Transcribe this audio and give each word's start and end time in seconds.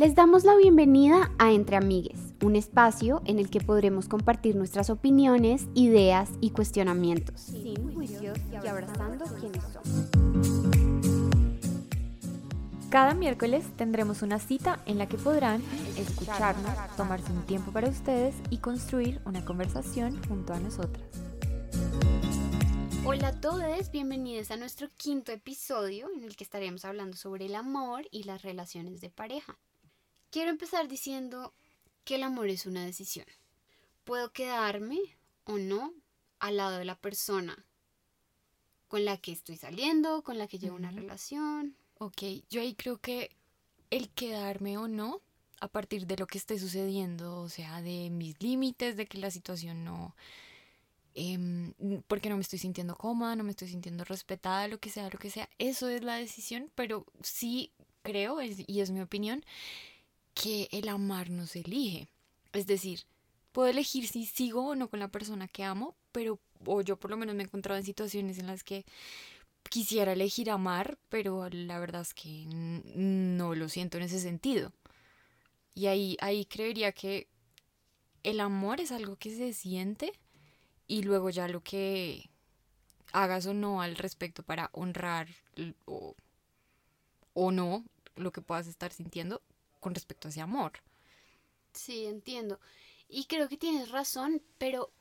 Les 0.00 0.14
damos 0.14 0.44
la 0.44 0.56
bienvenida 0.56 1.30
a 1.38 1.52
Entre 1.52 1.76
Amigues, 1.76 2.16
un 2.42 2.56
espacio 2.56 3.20
en 3.26 3.38
el 3.38 3.50
que 3.50 3.60
podremos 3.60 4.08
compartir 4.08 4.56
nuestras 4.56 4.88
opiniones, 4.88 5.66
ideas 5.74 6.30
y 6.40 6.52
cuestionamientos, 6.52 7.38
sin 7.38 7.92
juicios 7.92 8.38
y 8.50 8.66
abrazando 8.66 9.26
quienes 9.26 9.62
somos. 9.62 10.08
Cada 12.88 13.12
miércoles 13.12 13.66
tendremos 13.76 14.22
una 14.22 14.38
cita 14.38 14.80
en 14.86 14.96
la 14.96 15.06
que 15.06 15.18
podrán 15.18 15.62
escucharnos, 15.98 16.72
tomarse 16.96 17.30
un 17.30 17.42
tiempo 17.42 17.70
para 17.70 17.90
ustedes 17.90 18.34
y 18.48 18.56
construir 18.56 19.20
una 19.26 19.44
conversación 19.44 20.18
junto 20.26 20.54
a 20.54 20.60
nosotras. 20.60 21.04
Hola 23.04 23.28
a 23.28 23.40
todos, 23.42 23.90
bienvenidos 23.90 24.50
a 24.50 24.56
nuestro 24.56 24.88
quinto 24.96 25.30
episodio 25.30 26.08
en 26.16 26.24
el 26.24 26.36
que 26.36 26.44
estaremos 26.44 26.86
hablando 26.86 27.18
sobre 27.18 27.44
el 27.44 27.54
amor 27.54 28.08
y 28.10 28.22
las 28.22 28.40
relaciones 28.40 29.02
de 29.02 29.10
pareja. 29.10 29.58
Quiero 30.30 30.50
empezar 30.50 30.86
diciendo 30.88 31.52
que 32.04 32.14
el 32.14 32.22
amor 32.22 32.48
es 32.48 32.66
una 32.66 32.84
decisión. 32.84 33.26
Puedo 34.04 34.32
quedarme 34.32 34.98
o 35.44 35.58
no 35.58 35.92
al 36.38 36.56
lado 36.56 36.78
de 36.78 36.84
la 36.84 36.96
persona 36.96 37.64
con 38.88 39.04
la 39.04 39.16
que 39.16 39.32
estoy 39.32 39.56
saliendo, 39.56 40.22
con 40.22 40.38
la 40.38 40.48
que 40.48 40.58
llevo 40.58 40.76
una 40.76 40.90
relación. 40.90 41.76
Ok, 41.98 42.22
yo 42.48 42.60
ahí 42.60 42.74
creo 42.74 42.98
que 42.98 43.30
el 43.90 44.08
quedarme 44.08 44.78
o 44.78 44.88
no, 44.88 45.20
a 45.60 45.68
partir 45.68 46.06
de 46.06 46.16
lo 46.16 46.26
que 46.26 46.38
esté 46.38 46.58
sucediendo, 46.58 47.40
o 47.40 47.48
sea, 47.48 47.82
de 47.82 48.10
mis 48.10 48.40
límites, 48.42 48.96
de 48.96 49.06
que 49.06 49.18
la 49.18 49.30
situación 49.30 49.84
no... 49.84 50.16
Eh, 51.14 51.72
porque 52.06 52.28
no 52.28 52.36
me 52.36 52.42
estoy 52.42 52.60
sintiendo 52.60 52.96
cómoda, 52.96 53.34
no 53.36 53.42
me 53.44 53.50
estoy 53.50 53.68
sintiendo 53.68 54.04
respetada, 54.04 54.68
lo 54.68 54.78
que 54.78 54.90
sea, 54.90 55.10
lo 55.10 55.18
que 55.18 55.30
sea, 55.30 55.48
eso 55.58 55.88
es 55.88 56.04
la 56.04 56.14
decisión, 56.14 56.70
pero 56.76 57.04
sí 57.20 57.72
creo, 58.02 58.40
y 58.40 58.80
es 58.80 58.90
mi 58.90 59.00
opinión, 59.00 59.44
que 60.40 60.68
el 60.72 60.88
amar 60.88 61.28
no 61.28 61.46
se 61.46 61.60
elige. 61.60 62.08
Es 62.54 62.66
decir, 62.66 63.04
puedo 63.52 63.68
elegir 63.68 64.08
si 64.08 64.24
sigo 64.24 64.68
o 64.68 64.74
no 64.74 64.88
con 64.88 64.98
la 64.98 65.08
persona 65.08 65.48
que 65.48 65.64
amo, 65.64 65.94
pero 66.12 66.40
o 66.64 66.80
yo 66.80 66.96
por 66.96 67.10
lo 67.10 67.18
menos 67.18 67.34
me 67.34 67.42
he 67.42 67.46
encontrado 67.46 67.78
en 67.78 67.84
situaciones 67.84 68.38
en 68.38 68.46
las 68.46 68.64
que 68.64 68.86
quisiera 69.68 70.14
elegir 70.14 70.50
amar, 70.50 70.98
pero 71.10 71.50
la 71.50 71.78
verdad 71.78 72.00
es 72.00 72.14
que 72.14 72.46
no 72.48 73.54
lo 73.54 73.68
siento 73.68 73.98
en 73.98 74.04
ese 74.04 74.18
sentido. 74.18 74.72
Y 75.74 75.86
ahí, 75.86 76.16
ahí 76.22 76.46
creería 76.46 76.92
que 76.92 77.28
el 78.22 78.40
amor 78.40 78.80
es 78.80 78.92
algo 78.92 79.16
que 79.16 79.36
se 79.36 79.52
siente 79.52 80.10
y 80.86 81.02
luego 81.02 81.28
ya 81.28 81.48
lo 81.48 81.62
que 81.62 82.30
hagas 83.12 83.44
o 83.44 83.52
no 83.52 83.82
al 83.82 83.94
respecto 83.94 84.42
para 84.42 84.70
honrar 84.72 85.28
o, 85.84 86.14
o 87.34 87.52
no 87.52 87.84
lo 88.16 88.32
que 88.32 88.40
puedas 88.40 88.68
estar 88.68 88.90
sintiendo 88.90 89.42
con 89.80 89.94
respecto 89.94 90.28
a 90.28 90.30
ese 90.30 90.40
amor. 90.40 90.72
Sí, 91.72 92.04
entiendo. 92.04 92.60
Y 93.08 93.24
creo 93.24 93.48
que 93.48 93.56
tienes 93.56 93.90
razón, 93.90 94.42
pero 94.58 94.92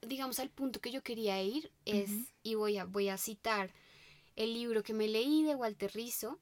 digamos 0.00 0.38
al 0.38 0.50
punto 0.50 0.80
que 0.80 0.90
yo 0.90 1.02
quería 1.02 1.42
ir 1.42 1.70
es, 1.84 2.10
y 2.42 2.54
voy 2.54 2.78
a, 2.78 2.84
voy 2.84 3.08
a 3.08 3.18
citar 3.18 3.72
el 4.36 4.54
libro 4.54 4.82
que 4.82 4.94
me 4.94 5.08
leí 5.08 5.42
de 5.42 5.54
Walter 5.54 5.92
Rizzo, 5.92 6.38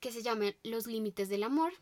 que 0.00 0.10
se 0.10 0.22
llama 0.22 0.52
Los 0.64 0.88
Límites 0.88 1.28
del 1.28 1.44
Amor. 1.44 1.72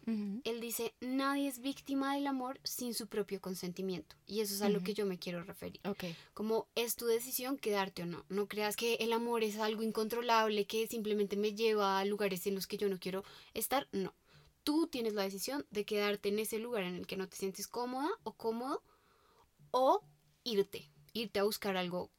Él 0.44 0.60
dice, 0.60 0.94
nadie 1.00 1.48
es 1.48 1.60
víctima 1.60 2.14
del 2.14 2.26
amor 2.26 2.60
sin 2.64 2.92
su 2.92 3.06
propio 3.06 3.40
consentimiento. 3.40 4.14
Y 4.26 4.40
eso 4.40 4.54
es 4.54 4.60
a 4.60 4.68
lo 4.68 4.82
que 4.82 4.92
yo 4.92 5.06
me 5.06 5.18
quiero 5.18 5.42
referir. 5.42 5.80
Como 6.34 6.68
es 6.74 6.96
tu 6.96 7.06
decisión 7.06 7.56
quedarte 7.56 8.02
o 8.02 8.06
no. 8.06 8.26
No 8.28 8.46
creas 8.46 8.76
que 8.76 8.96
el 8.96 9.14
amor 9.14 9.42
es 9.42 9.58
algo 9.58 9.82
incontrolable 9.82 10.66
que 10.66 10.86
simplemente 10.86 11.36
me 11.38 11.54
lleva 11.54 11.98
a 11.98 12.04
lugares 12.04 12.46
en 12.46 12.56
los 12.56 12.66
que 12.66 12.76
yo 12.76 12.90
no 12.90 12.98
quiero 12.98 13.24
estar. 13.54 13.88
No 13.92 14.12
tú 14.64 14.88
tienes 14.88 15.14
la 15.14 15.22
decisión 15.22 15.66
de 15.70 15.84
quedarte 15.84 16.28
en 16.28 16.38
ese 16.38 16.58
lugar 16.58 16.84
en 16.84 16.96
el 16.96 17.06
que 17.06 17.16
no 17.16 17.28
te 17.28 17.36
sientes 17.36 17.68
cómoda 17.68 18.10
o 18.22 18.32
cómodo 18.32 18.82
o 19.70 20.02
irte, 20.44 20.90
irte 21.12 21.40
a 21.40 21.44
buscar 21.44 21.76
algo 21.76 22.10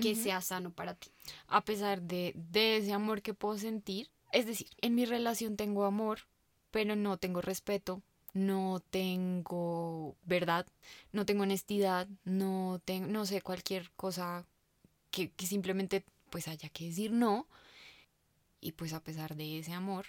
que 0.00 0.16
sea 0.16 0.40
sano 0.40 0.72
para 0.72 0.94
ti. 0.94 1.10
A 1.46 1.64
pesar 1.64 2.02
de, 2.02 2.32
de 2.34 2.78
ese 2.78 2.92
amor 2.92 3.22
que 3.22 3.32
puedo 3.32 3.56
sentir, 3.58 4.10
es 4.32 4.46
decir, 4.46 4.68
en 4.80 4.96
mi 4.96 5.04
relación 5.04 5.56
tengo 5.56 5.84
amor, 5.84 6.20
pero 6.72 6.96
no 6.96 7.16
tengo 7.16 7.40
respeto, 7.40 8.02
no 8.32 8.82
tengo 8.90 10.16
verdad, 10.24 10.66
no 11.12 11.24
tengo 11.24 11.44
honestidad, 11.44 12.08
no 12.24 12.80
tengo, 12.84 13.06
no 13.06 13.24
sé, 13.26 13.40
cualquier 13.40 13.92
cosa 13.92 14.44
que, 15.12 15.30
que 15.30 15.46
simplemente 15.46 16.04
pues 16.30 16.48
haya 16.48 16.68
que 16.68 16.86
decir 16.86 17.12
no. 17.12 17.46
Y 18.60 18.72
pues 18.72 18.92
a 18.92 19.04
pesar 19.04 19.36
de 19.36 19.60
ese 19.60 19.72
amor, 19.72 20.06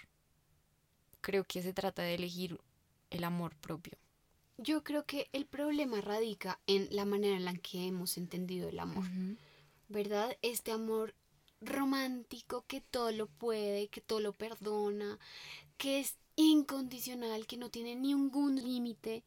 creo 1.26 1.42
que 1.42 1.60
se 1.60 1.72
trata 1.72 2.02
de 2.02 2.14
elegir 2.14 2.56
el 3.10 3.24
amor 3.24 3.56
propio. 3.56 3.98
Yo 4.58 4.84
creo 4.84 5.06
que 5.06 5.28
el 5.32 5.44
problema 5.44 6.00
radica 6.00 6.60
en 6.68 6.86
la 6.92 7.04
manera 7.04 7.36
en 7.36 7.44
la 7.44 7.54
que 7.54 7.84
hemos 7.84 8.16
entendido 8.16 8.68
el 8.68 8.78
amor, 8.78 9.04
¿verdad? 9.88 10.38
Este 10.42 10.70
amor 10.70 11.16
romántico 11.60 12.64
que 12.68 12.80
todo 12.80 13.10
lo 13.10 13.26
puede, 13.26 13.88
que 13.88 14.00
todo 14.00 14.20
lo 14.20 14.34
perdona, 14.34 15.18
que 15.76 15.98
es 15.98 16.14
incondicional, 16.36 17.48
que 17.48 17.56
no 17.56 17.70
tiene 17.70 17.96
ningún 17.96 18.62
límite. 18.62 19.24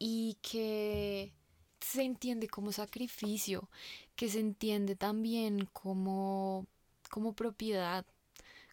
Y 0.00 0.36
que 0.42 1.32
se 1.80 2.02
entiende 2.02 2.48
como 2.48 2.72
sacrificio, 2.72 3.70
que 4.16 4.28
se 4.28 4.40
entiende 4.40 4.96
también 4.96 5.66
como, 5.72 6.66
como 7.08 7.34
propiedad, 7.34 8.04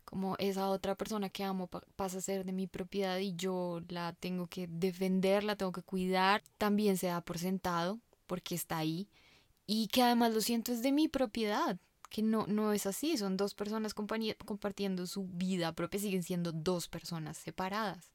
como 0.05 0.35
esa 0.38 0.69
otra 0.69 0.95
persona 0.95 1.29
que 1.29 1.43
amo 1.43 1.67
pasa 1.95 2.19
a 2.19 2.21
ser 2.21 2.45
de 2.45 2.53
mi 2.53 2.67
propiedad 2.67 3.17
y 3.17 3.35
yo 3.35 3.81
la 3.89 4.13
tengo 4.13 4.47
que 4.47 4.67
defender, 4.67 5.43
la 5.43 5.55
tengo 5.55 5.71
que 5.71 5.81
cuidar, 5.81 6.43
también 6.57 6.97
se 6.97 7.07
da 7.07 7.21
por 7.21 7.39
sentado 7.39 7.99
porque 8.27 8.55
está 8.55 8.77
ahí 8.77 9.09
y 9.67 9.88
que 9.88 10.03
además 10.03 10.33
lo 10.33 10.41
siento 10.41 10.71
es 10.71 10.81
de 10.83 10.91
mi 10.91 11.07
propiedad, 11.07 11.77
que 12.09 12.21
no, 12.21 12.45
no 12.47 12.71
es 12.71 12.85
así, 12.85 13.17
son 13.17 13.35
dos 13.35 13.55
personas 13.55 13.93
compartiendo 13.93 15.07
su 15.07 15.27
vida 15.27 15.73
propia, 15.73 15.99
siguen 15.99 16.23
siendo 16.23 16.51
dos 16.51 16.87
personas 16.87 17.37
separadas. 17.37 18.11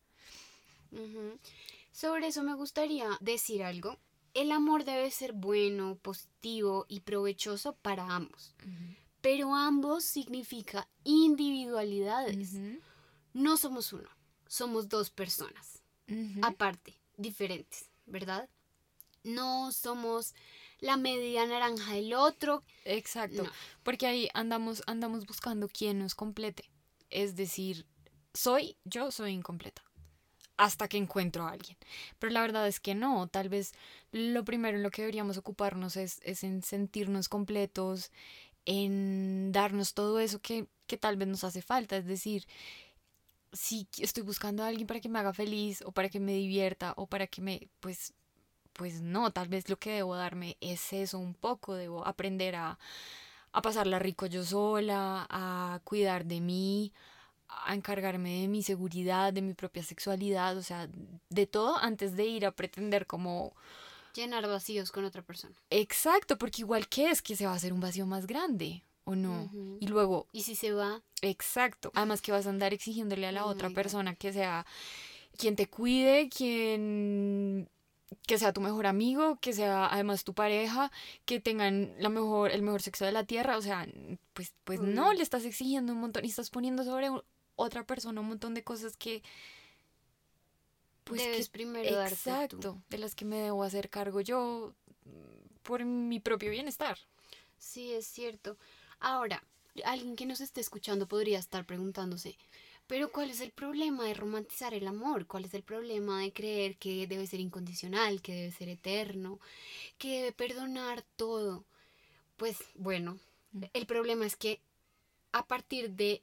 Sobre 1.92 2.28
eso 2.28 2.42
me 2.42 2.54
gustaría 2.54 3.08
decir 3.20 3.62
algo. 3.62 3.98
El 4.32 4.52
amor 4.52 4.84
debe 4.84 5.10
ser 5.10 5.32
bueno, 5.32 5.96
positivo 5.96 6.86
y 6.88 7.00
provechoso 7.00 7.74
para 7.82 8.14
ambos 8.14 8.54
pero 9.20 9.54
ambos 9.54 10.04
significa 10.04 10.88
individualidades. 11.04 12.54
No 13.32 13.56
somos 13.56 13.92
uno, 13.92 14.08
somos 14.47 14.88
dos 14.88 15.10
personas, 15.10 15.82
aparte, 16.42 16.94
diferentes, 17.16 17.91
¿verdad? 18.06 18.48
No 19.22 19.70
somos 19.72 20.34
la 20.81 20.97
media 20.97 21.47
naranja 21.47 21.92
del 21.92 22.14
otro. 22.14 22.64
Exacto, 22.84 23.44
porque 23.82 24.06
ahí 24.06 24.28
andamos, 24.34 24.82
andamos 24.86 25.26
buscando 25.26 25.69
quién 25.69 25.98
nos 25.98 26.14
complete. 26.14 26.70
Es 27.10 27.37
decir, 27.37 27.87
soy, 28.34 28.76
yo 28.84 29.10
soy 29.10 29.32
incompleta 29.32 29.82
hasta 30.60 30.88
que 30.88 30.98
encuentro 30.98 31.47
a 31.47 31.52
alguien. 31.52 31.78
Pero 32.19 32.32
la 32.34 32.42
verdad 32.42 32.69
es 32.69 32.81
que 32.81 32.94
no, 32.94 33.26
tal 33.28 33.48
vez 33.48 33.72
lo 34.12 34.44
primero 34.44 34.76
en 34.76 34.82
lo 34.82 34.91
que 34.91 35.00
deberíamos 35.00 35.38
ocuparnos 35.38 35.97
es, 35.97 36.20
es 36.22 36.44
en 36.44 36.62
sentirnos 36.62 37.31
completos, 37.31 38.12
en 38.66 39.53
darnos 39.53 39.94
todo 39.94 40.21
eso 40.21 40.41
que, 40.41 40.66
tal 41.00 41.16
vez 41.16 41.28
nos 41.28 41.44
hace 41.44 41.62
falta. 41.62 41.97
Es 41.97 42.06
decir, 42.06 42.47
si 43.53 43.88
estoy 43.98 44.22
buscando 44.22 44.62
a 44.62 44.69
alguien 44.69 44.87
para 44.87 45.00
que 45.00 45.09
me 45.09 45.19
haga 45.19 45.32
feliz 45.32 45.82
o 45.82 45.93
para 45.93 46.09
que 46.09 46.21
me 46.21 46.32
divierta 46.34 46.94
o 46.97 47.06
para 47.06 47.26
que 47.26 47.41
me, 47.43 47.69
pues, 47.81 48.15
pues 48.72 49.00
no, 49.00 49.32
tal 49.32 49.49
vez 49.49 49.69
lo 49.69 49.78
que 49.78 49.91
debo 49.91 50.16
darme 50.16 50.56
es 50.60 50.93
eso 50.93 51.19
un 51.19 51.34
poco, 51.34 51.75
debo 51.75 52.06
aprender 52.06 52.56
a, 52.56 52.78
a 53.53 53.62
pasarla 53.62 53.99
rico 53.99 54.26
yo 54.26 54.44
sola, 54.44 55.26
a 55.31 55.81
cuidar 55.84 56.25
de 56.26 56.41
mí, 56.41 56.93
a 57.49 57.75
encargarme 57.75 58.43
de 58.43 58.49
mi 58.49 58.62
seguridad, 58.62 59.32
de 59.32 59.43
mi 59.43 59.55
propia 59.55 59.82
sexualidad, 59.82 60.56
o 60.56 60.62
sea, 60.62 60.88
de 61.29 61.46
todo 61.46 61.76
antes 61.79 62.17
de 62.17 62.26
ir 62.26 62.46
a 62.46 62.52
pretender 62.52 63.06
como 63.06 63.55
llenar 64.14 64.46
vacíos 64.46 64.90
con 64.90 65.04
otra 65.04 65.22
persona. 65.22 65.54
Exacto, 65.70 66.38
porque 66.38 66.62
igual 66.62 66.88
que 66.88 67.10
es 67.10 67.22
que 67.22 67.36
se 67.36 67.46
va 67.46 67.52
a 67.52 67.56
hacer 67.56 67.72
un 67.72 67.80
vacío 67.80 68.06
más 68.06 68.26
grande, 68.26 68.82
¿o 69.04 69.14
no? 69.14 69.50
Y 69.80 69.86
luego... 69.86 70.26
¿Y 70.32 70.42
si 70.42 70.54
se 70.54 70.72
va? 70.72 71.02
Exacto. 71.22 71.90
Además 71.94 72.22
que 72.22 72.32
vas 72.32 72.46
a 72.46 72.50
andar 72.50 72.72
exigiéndole 72.72 73.26
a 73.26 73.32
la 73.32 73.44
oh 73.44 73.48
otra 73.48 73.70
persona 73.70 74.14
que 74.14 74.32
sea 74.32 74.66
quien 75.36 75.56
te 75.56 75.66
cuide, 75.66 76.28
quien 76.28 77.68
que 78.26 78.38
sea 78.38 78.52
tu 78.52 78.60
mejor 78.60 78.86
amigo, 78.86 79.38
que 79.40 79.52
sea 79.52 79.86
además 79.86 80.24
tu 80.24 80.34
pareja, 80.34 80.90
que 81.24 81.40
tengan 81.40 81.94
la 81.98 82.08
mejor, 82.08 82.50
el 82.50 82.62
mejor 82.62 82.82
sexo 82.82 83.04
de 83.04 83.12
la 83.12 83.24
tierra, 83.24 83.56
o 83.56 83.62
sea, 83.62 83.86
pues, 84.32 84.52
pues 84.64 84.80
no, 84.80 85.12
le 85.12 85.22
estás 85.22 85.44
exigiendo 85.44 85.92
un 85.92 86.00
montón 86.00 86.24
y 86.24 86.28
estás 86.28 86.50
poniendo 86.50 86.84
sobre 86.84 87.08
otra 87.56 87.84
persona 87.84 88.20
un 88.20 88.28
montón 88.28 88.54
de 88.54 88.64
cosas 88.64 88.96
que 88.96 89.22
pues 91.10 91.22
Debes 91.22 91.48
primero 91.48 92.02
exacto, 92.02 92.82
de 92.88 92.98
las 92.98 93.14
que 93.14 93.24
me 93.24 93.36
debo 93.36 93.62
hacer 93.64 93.90
cargo 93.90 94.20
yo 94.20 94.72
por 95.62 95.84
mi 95.84 96.20
propio 96.20 96.50
bienestar. 96.50 96.98
Sí, 97.58 97.92
es 97.92 98.06
cierto. 98.06 98.56
Ahora, 99.00 99.44
alguien 99.84 100.16
que 100.16 100.26
nos 100.26 100.40
esté 100.40 100.60
escuchando 100.60 101.06
podría 101.06 101.38
estar 101.38 101.66
preguntándose, 101.66 102.36
Pero 102.86 103.12
¿cuál 103.12 103.30
es 103.30 103.40
el 103.40 103.52
problema 103.52 104.04
de 104.04 104.14
romantizar 104.14 104.74
el 104.74 104.86
amor? 104.88 105.26
¿Cuál 105.26 105.44
es 105.44 105.54
el 105.54 105.62
problema 105.62 106.20
de 106.20 106.32
creer 106.32 106.76
que 106.76 107.06
debe 107.06 107.26
ser 107.26 107.40
incondicional, 107.40 108.20
que 108.20 108.34
debe 108.34 108.50
ser 108.52 108.68
eterno, 108.68 109.38
que 109.98 110.08
debe 110.16 110.32
perdonar 110.32 111.02
todo? 111.16 111.64
Pues 112.36 112.56
bueno, 112.74 113.18
mm. 113.52 113.64
el 113.74 113.86
problema 113.86 114.26
es 114.26 114.34
que 114.34 114.60
a 115.32 115.46
partir 115.46 115.90
de 115.90 116.22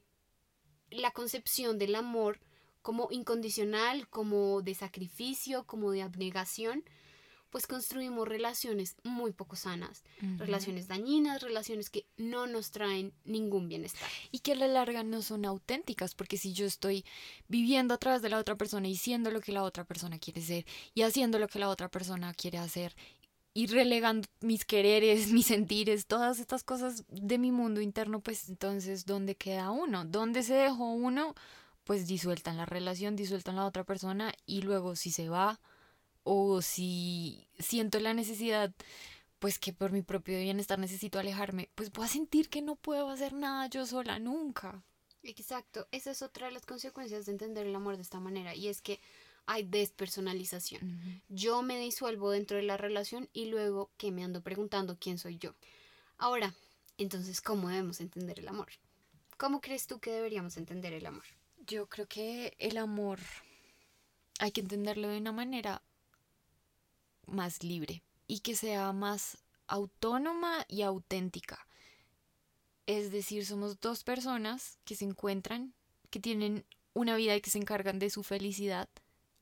la 0.90 1.10
concepción 1.10 1.78
del 1.78 1.94
amor 1.94 2.38
como 2.88 3.08
incondicional, 3.10 4.08
como 4.08 4.62
de 4.62 4.74
sacrificio, 4.74 5.66
como 5.66 5.90
de 5.90 6.00
abnegación, 6.00 6.82
pues 7.50 7.66
construimos 7.66 8.26
relaciones 8.26 8.96
muy 9.04 9.32
poco 9.32 9.56
sanas, 9.56 10.04
relaciones 10.38 10.88
dañinas, 10.88 11.42
relaciones 11.42 11.90
que 11.90 12.06
no 12.16 12.46
nos 12.46 12.70
traen 12.70 13.12
ningún 13.26 13.68
bienestar. 13.68 14.08
Y 14.32 14.38
que 14.38 14.52
a 14.52 14.54
la 14.54 14.68
larga 14.68 15.02
no 15.02 15.20
son 15.20 15.44
auténticas, 15.44 16.14
porque 16.14 16.38
si 16.38 16.54
yo 16.54 16.64
estoy 16.64 17.04
viviendo 17.46 17.92
a 17.92 17.98
través 17.98 18.22
de 18.22 18.30
la 18.30 18.38
otra 18.38 18.56
persona 18.56 18.88
y 18.88 18.96
siendo 18.96 19.30
lo 19.30 19.42
que 19.42 19.52
la 19.52 19.64
otra 19.64 19.84
persona 19.84 20.18
quiere 20.18 20.40
ser 20.40 20.64
y 20.94 21.02
haciendo 21.02 21.38
lo 21.38 21.46
que 21.46 21.58
la 21.58 21.68
otra 21.68 21.90
persona 21.90 22.32
quiere 22.32 22.56
hacer 22.56 22.96
y 23.52 23.66
relegando 23.66 24.28
mis 24.40 24.64
quereres, 24.64 25.28
mis 25.30 25.44
sentires, 25.44 26.06
todas 26.06 26.38
estas 26.38 26.64
cosas 26.64 27.04
de 27.10 27.36
mi 27.36 27.52
mundo 27.52 27.82
interno, 27.82 28.20
pues 28.20 28.48
entonces, 28.48 29.04
¿dónde 29.04 29.34
queda 29.34 29.72
uno? 29.72 30.06
¿Dónde 30.06 30.42
se 30.42 30.54
dejó 30.54 30.90
uno? 30.90 31.34
Pues 31.88 32.06
disueltan 32.06 32.58
la 32.58 32.66
relación, 32.66 33.16
disueltan 33.16 33.56
la 33.56 33.64
otra 33.64 33.82
persona 33.82 34.34
y 34.44 34.60
luego 34.60 34.94
si 34.94 35.10
se 35.10 35.30
va 35.30 35.58
o 36.22 36.60
si 36.60 37.48
siento 37.58 37.98
la 37.98 38.12
necesidad, 38.12 38.74
pues 39.38 39.58
que 39.58 39.72
por 39.72 39.90
mi 39.90 40.02
propio 40.02 40.38
bienestar 40.38 40.78
necesito 40.78 41.18
alejarme, 41.18 41.70
pues 41.74 41.90
voy 41.90 42.04
a 42.04 42.08
sentir 42.08 42.50
que 42.50 42.60
no 42.60 42.76
puedo 42.76 43.08
hacer 43.08 43.32
nada 43.32 43.68
yo 43.68 43.86
sola 43.86 44.18
nunca. 44.18 44.82
Exacto, 45.22 45.88
esa 45.90 46.10
es 46.10 46.20
otra 46.20 46.48
de 46.48 46.52
las 46.52 46.66
consecuencias 46.66 47.24
de 47.24 47.32
entender 47.32 47.66
el 47.66 47.74
amor 47.74 47.96
de 47.96 48.02
esta 48.02 48.20
manera 48.20 48.54
y 48.54 48.68
es 48.68 48.82
que 48.82 49.00
hay 49.46 49.62
despersonalización. 49.62 51.22
Yo 51.30 51.62
me 51.62 51.80
disuelvo 51.80 52.30
dentro 52.30 52.58
de 52.58 52.64
la 52.64 52.76
relación 52.76 53.30
y 53.32 53.46
luego 53.46 53.90
que 53.96 54.12
me 54.12 54.24
ando 54.24 54.42
preguntando 54.42 54.98
quién 55.00 55.16
soy 55.16 55.38
yo. 55.38 55.54
Ahora, 56.18 56.52
entonces, 56.98 57.40
¿cómo 57.40 57.70
debemos 57.70 58.02
entender 58.02 58.40
el 58.40 58.48
amor? 58.48 58.68
¿Cómo 59.38 59.62
crees 59.62 59.86
tú 59.86 60.00
que 60.00 60.10
deberíamos 60.10 60.58
entender 60.58 60.92
el 60.92 61.06
amor? 61.06 61.37
Yo 61.68 61.86
creo 61.86 62.08
que 62.08 62.56
el 62.58 62.78
amor 62.78 63.20
hay 64.38 64.52
que 64.52 64.62
entenderlo 64.62 65.08
de 65.08 65.18
una 65.18 65.32
manera 65.32 65.82
más 67.26 67.62
libre 67.62 68.02
y 68.26 68.40
que 68.40 68.56
sea 68.56 68.90
más 68.94 69.44
autónoma 69.66 70.64
y 70.66 70.80
auténtica. 70.80 71.68
Es 72.86 73.12
decir, 73.12 73.44
somos 73.44 73.80
dos 73.80 74.02
personas 74.02 74.78
que 74.86 74.94
se 74.94 75.04
encuentran, 75.04 75.74
que 76.08 76.20
tienen 76.20 76.64
una 76.94 77.16
vida 77.16 77.36
y 77.36 77.42
que 77.42 77.50
se 77.50 77.58
encargan 77.58 77.98
de 77.98 78.08
su 78.08 78.22
felicidad 78.22 78.88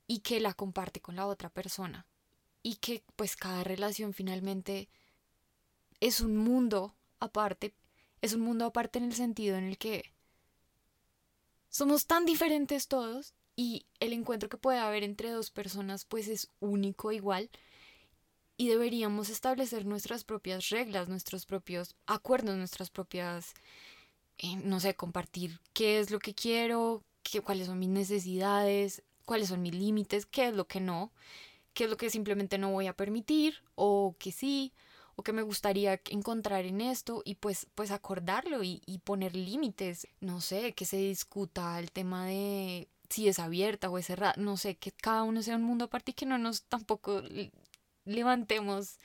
y 0.05 0.19
que 0.19 0.41
la 0.41 0.53
comparte 0.53 0.99
con 0.99 1.15
la 1.15 1.27
otra 1.27 1.49
persona. 1.49 2.07
Y 2.61 2.75
que 2.75 3.05
pues 3.15 3.37
cada 3.37 3.63
relación 3.63 4.13
finalmente 4.13 4.89
es 6.01 6.19
un 6.19 6.35
mundo 6.35 6.93
aparte, 7.21 7.73
es 8.21 8.33
un 8.33 8.41
mundo 8.41 8.65
aparte 8.65 8.99
en 8.99 9.05
el 9.05 9.13
sentido 9.13 9.55
en 9.55 9.63
el 9.63 9.77
que 9.77 10.16
somos 11.77 12.07
tan 12.07 12.25
diferentes 12.25 12.87
todos 12.87 13.35
y 13.55 13.85
el 13.99 14.11
encuentro 14.11 14.49
que 14.49 14.57
puede 14.57 14.79
haber 14.79 15.03
entre 15.03 15.29
dos 15.29 15.51
personas 15.51 16.05
pues 16.05 16.27
es 16.27 16.49
único 16.59 17.11
igual 17.11 17.51
y 18.57 18.67
deberíamos 18.67 19.29
establecer 19.29 19.85
nuestras 19.85 20.23
propias 20.23 20.69
reglas, 20.69 21.07
nuestros 21.07 21.45
propios 21.45 21.95
acuerdos, 22.07 22.57
nuestras 22.57 22.89
propias, 22.89 23.53
eh, 24.39 24.55
no 24.55 24.79
sé, 24.79 24.95
compartir 24.95 25.59
qué 25.73 25.99
es 25.99 26.09
lo 26.09 26.17
que 26.17 26.33
quiero, 26.33 27.03
qué, 27.21 27.41
cuáles 27.41 27.67
son 27.67 27.77
mis 27.77 27.89
necesidades, 27.89 29.03
cuáles 29.25 29.49
son 29.49 29.61
mis 29.61 29.75
límites, 29.75 30.25
qué 30.25 30.47
es 30.47 30.55
lo 30.55 30.65
que 30.65 30.79
no, 30.79 31.11
qué 31.75 31.83
es 31.83 31.91
lo 31.91 31.97
que 31.97 32.09
simplemente 32.09 32.57
no 32.57 32.71
voy 32.71 32.87
a 32.87 32.97
permitir 32.97 33.61
o 33.75 34.15
que 34.17 34.31
sí 34.31 34.73
o 35.17 35.23
que 35.23 35.33
me 35.33 35.41
gustaría 35.41 35.99
encontrar 36.11 36.65
en 36.65 36.79
esto 36.79 37.23
y 37.25 37.35
pues 37.35 37.67
pues 37.75 37.91
acordarlo 37.91 38.63
y, 38.63 38.81
y 38.85 38.99
poner 38.99 39.35
límites. 39.35 40.07
No 40.21 40.41
sé 40.41 40.73
que 40.73 40.85
se 40.85 40.97
discuta 40.97 41.77
el 41.79 41.91
tema 41.91 42.27
de 42.27 42.87
si 43.09 43.27
es 43.27 43.39
abierta 43.39 43.89
o 43.89 43.97
es 43.97 44.05
cerrada. 44.05 44.35
No 44.37 44.57
sé 44.57 44.77
que 44.77 44.91
cada 44.91 45.23
uno 45.23 45.41
sea 45.41 45.55
un 45.55 45.63
mundo 45.63 45.85
aparte 45.85 46.11
y 46.11 46.13
que 46.13 46.27
no 46.27 46.37
nos 46.37 46.63
tampoco 46.63 47.23
levantemos 48.05 48.99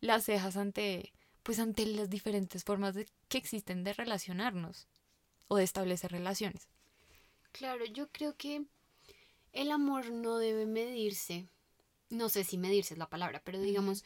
las 0.00 0.24
cejas 0.24 0.56
ante 0.56 1.12
pues 1.42 1.58
ante 1.58 1.86
las 1.86 2.10
diferentes 2.10 2.64
formas 2.64 2.94
de, 2.94 3.06
que 3.28 3.38
existen 3.38 3.84
de 3.84 3.92
relacionarnos 3.92 4.86
o 5.48 5.56
de 5.56 5.64
establecer 5.64 6.12
relaciones. 6.12 6.68
Claro, 7.52 7.84
yo 7.86 8.08
creo 8.08 8.36
que 8.36 8.64
el 9.52 9.70
amor 9.70 10.10
no 10.10 10.38
debe 10.38 10.66
medirse, 10.66 11.48
no 12.10 12.28
sé 12.28 12.44
si 12.44 12.58
medirse 12.58 12.94
es 12.94 12.98
la 12.98 13.08
palabra, 13.08 13.40
pero 13.44 13.60
digamos, 13.60 14.04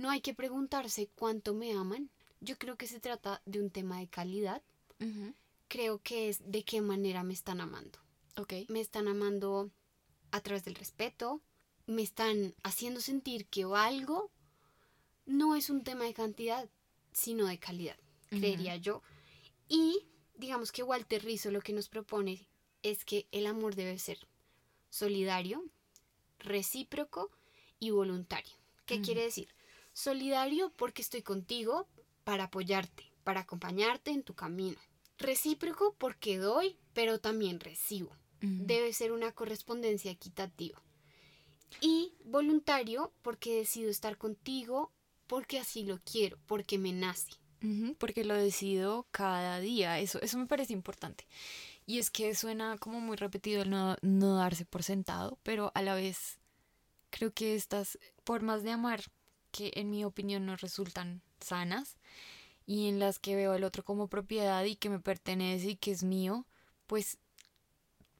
no 0.00 0.08
hay 0.08 0.22
que 0.22 0.32
preguntarse 0.32 1.10
cuánto 1.14 1.52
me 1.52 1.74
aman. 1.74 2.08
Yo 2.40 2.56
creo 2.56 2.76
que 2.76 2.86
se 2.86 3.00
trata 3.00 3.42
de 3.44 3.60
un 3.60 3.68
tema 3.68 3.98
de 3.98 4.08
calidad. 4.08 4.62
Creo 5.68 5.98
que 5.98 6.30
es 6.30 6.50
de 6.50 6.64
qué 6.64 6.80
manera 6.80 7.22
me 7.22 7.34
están 7.34 7.60
amando. 7.60 7.98
Okay. 8.36 8.64
Me 8.70 8.80
están 8.80 9.08
amando 9.08 9.70
a 10.30 10.40
través 10.40 10.64
del 10.64 10.74
respeto, 10.74 11.42
me 11.86 12.00
están 12.00 12.54
haciendo 12.62 13.02
sentir 13.02 13.44
que 13.44 13.64
algo 13.64 14.30
no 15.26 15.54
es 15.54 15.68
un 15.68 15.84
tema 15.84 16.04
de 16.04 16.14
cantidad, 16.14 16.66
sino 17.12 17.44
de 17.46 17.58
calidad, 17.58 17.98
creería 18.30 18.76
yo. 18.76 19.02
Y 19.68 20.06
digamos 20.34 20.72
que 20.72 20.82
Walter 20.82 21.22
Rizzo 21.22 21.50
lo 21.50 21.60
que 21.60 21.74
nos 21.74 21.90
propone 21.90 22.48
es 22.82 23.04
que 23.04 23.26
el 23.32 23.46
amor 23.46 23.74
debe 23.74 23.98
ser 23.98 24.26
solidario, 24.88 25.62
recíproco 26.38 27.30
y 27.78 27.90
voluntario. 27.90 28.54
¿Qué 28.86 29.02
quiere 29.02 29.22
decir? 29.24 29.48
Solidario 30.00 30.72
porque 30.76 31.02
estoy 31.02 31.20
contigo 31.20 31.86
para 32.24 32.44
apoyarte, 32.44 33.12
para 33.22 33.40
acompañarte 33.40 34.10
en 34.10 34.22
tu 34.22 34.32
camino. 34.34 34.78
Recíproco 35.18 35.94
porque 35.98 36.38
doy, 36.38 36.78
pero 36.94 37.20
también 37.20 37.60
recibo. 37.60 38.10
Debe 38.40 38.94
ser 38.94 39.12
una 39.12 39.32
correspondencia 39.32 40.10
equitativa. 40.10 40.82
Y 41.82 42.14
voluntario 42.24 43.12
porque 43.20 43.54
decido 43.54 43.90
estar 43.90 44.16
contigo 44.16 44.90
porque 45.26 45.58
así 45.58 45.84
lo 45.84 46.00
quiero, 46.02 46.38
porque 46.46 46.78
me 46.78 46.92
nace. 46.92 47.32
porque 47.98 48.24
lo 48.24 48.34
decido 48.34 49.06
cada 49.10 49.60
día, 49.60 49.98
eso, 49.98 50.18
eso 50.22 50.38
me 50.38 50.46
parece 50.46 50.72
importante. 50.72 51.26
Y 51.84 51.98
es 51.98 52.10
que 52.10 52.34
suena 52.34 52.78
como 52.78 53.00
muy 53.00 53.18
repetido 53.18 53.60
el 53.60 53.68
no, 53.68 53.96
no 54.00 54.36
darse 54.36 54.64
por 54.64 54.82
sentado, 54.82 55.38
pero 55.42 55.72
a 55.74 55.82
la 55.82 55.94
vez 55.94 56.38
creo 57.10 57.34
que 57.34 57.54
estas 57.54 57.98
formas 58.24 58.62
de 58.62 58.70
amar 58.70 59.02
que 59.50 59.72
en 59.74 59.90
mi 59.90 60.04
opinión 60.04 60.46
no 60.46 60.56
resultan 60.56 61.22
sanas 61.40 61.96
y 62.66 62.88
en 62.88 62.98
las 62.98 63.18
que 63.18 63.36
veo 63.36 63.52
al 63.52 63.64
otro 63.64 63.84
como 63.84 64.08
propiedad 64.08 64.64
y 64.64 64.76
que 64.76 64.90
me 64.90 65.00
pertenece 65.00 65.70
y 65.70 65.76
que 65.76 65.90
es 65.90 66.02
mío, 66.02 66.46
pues 66.86 67.18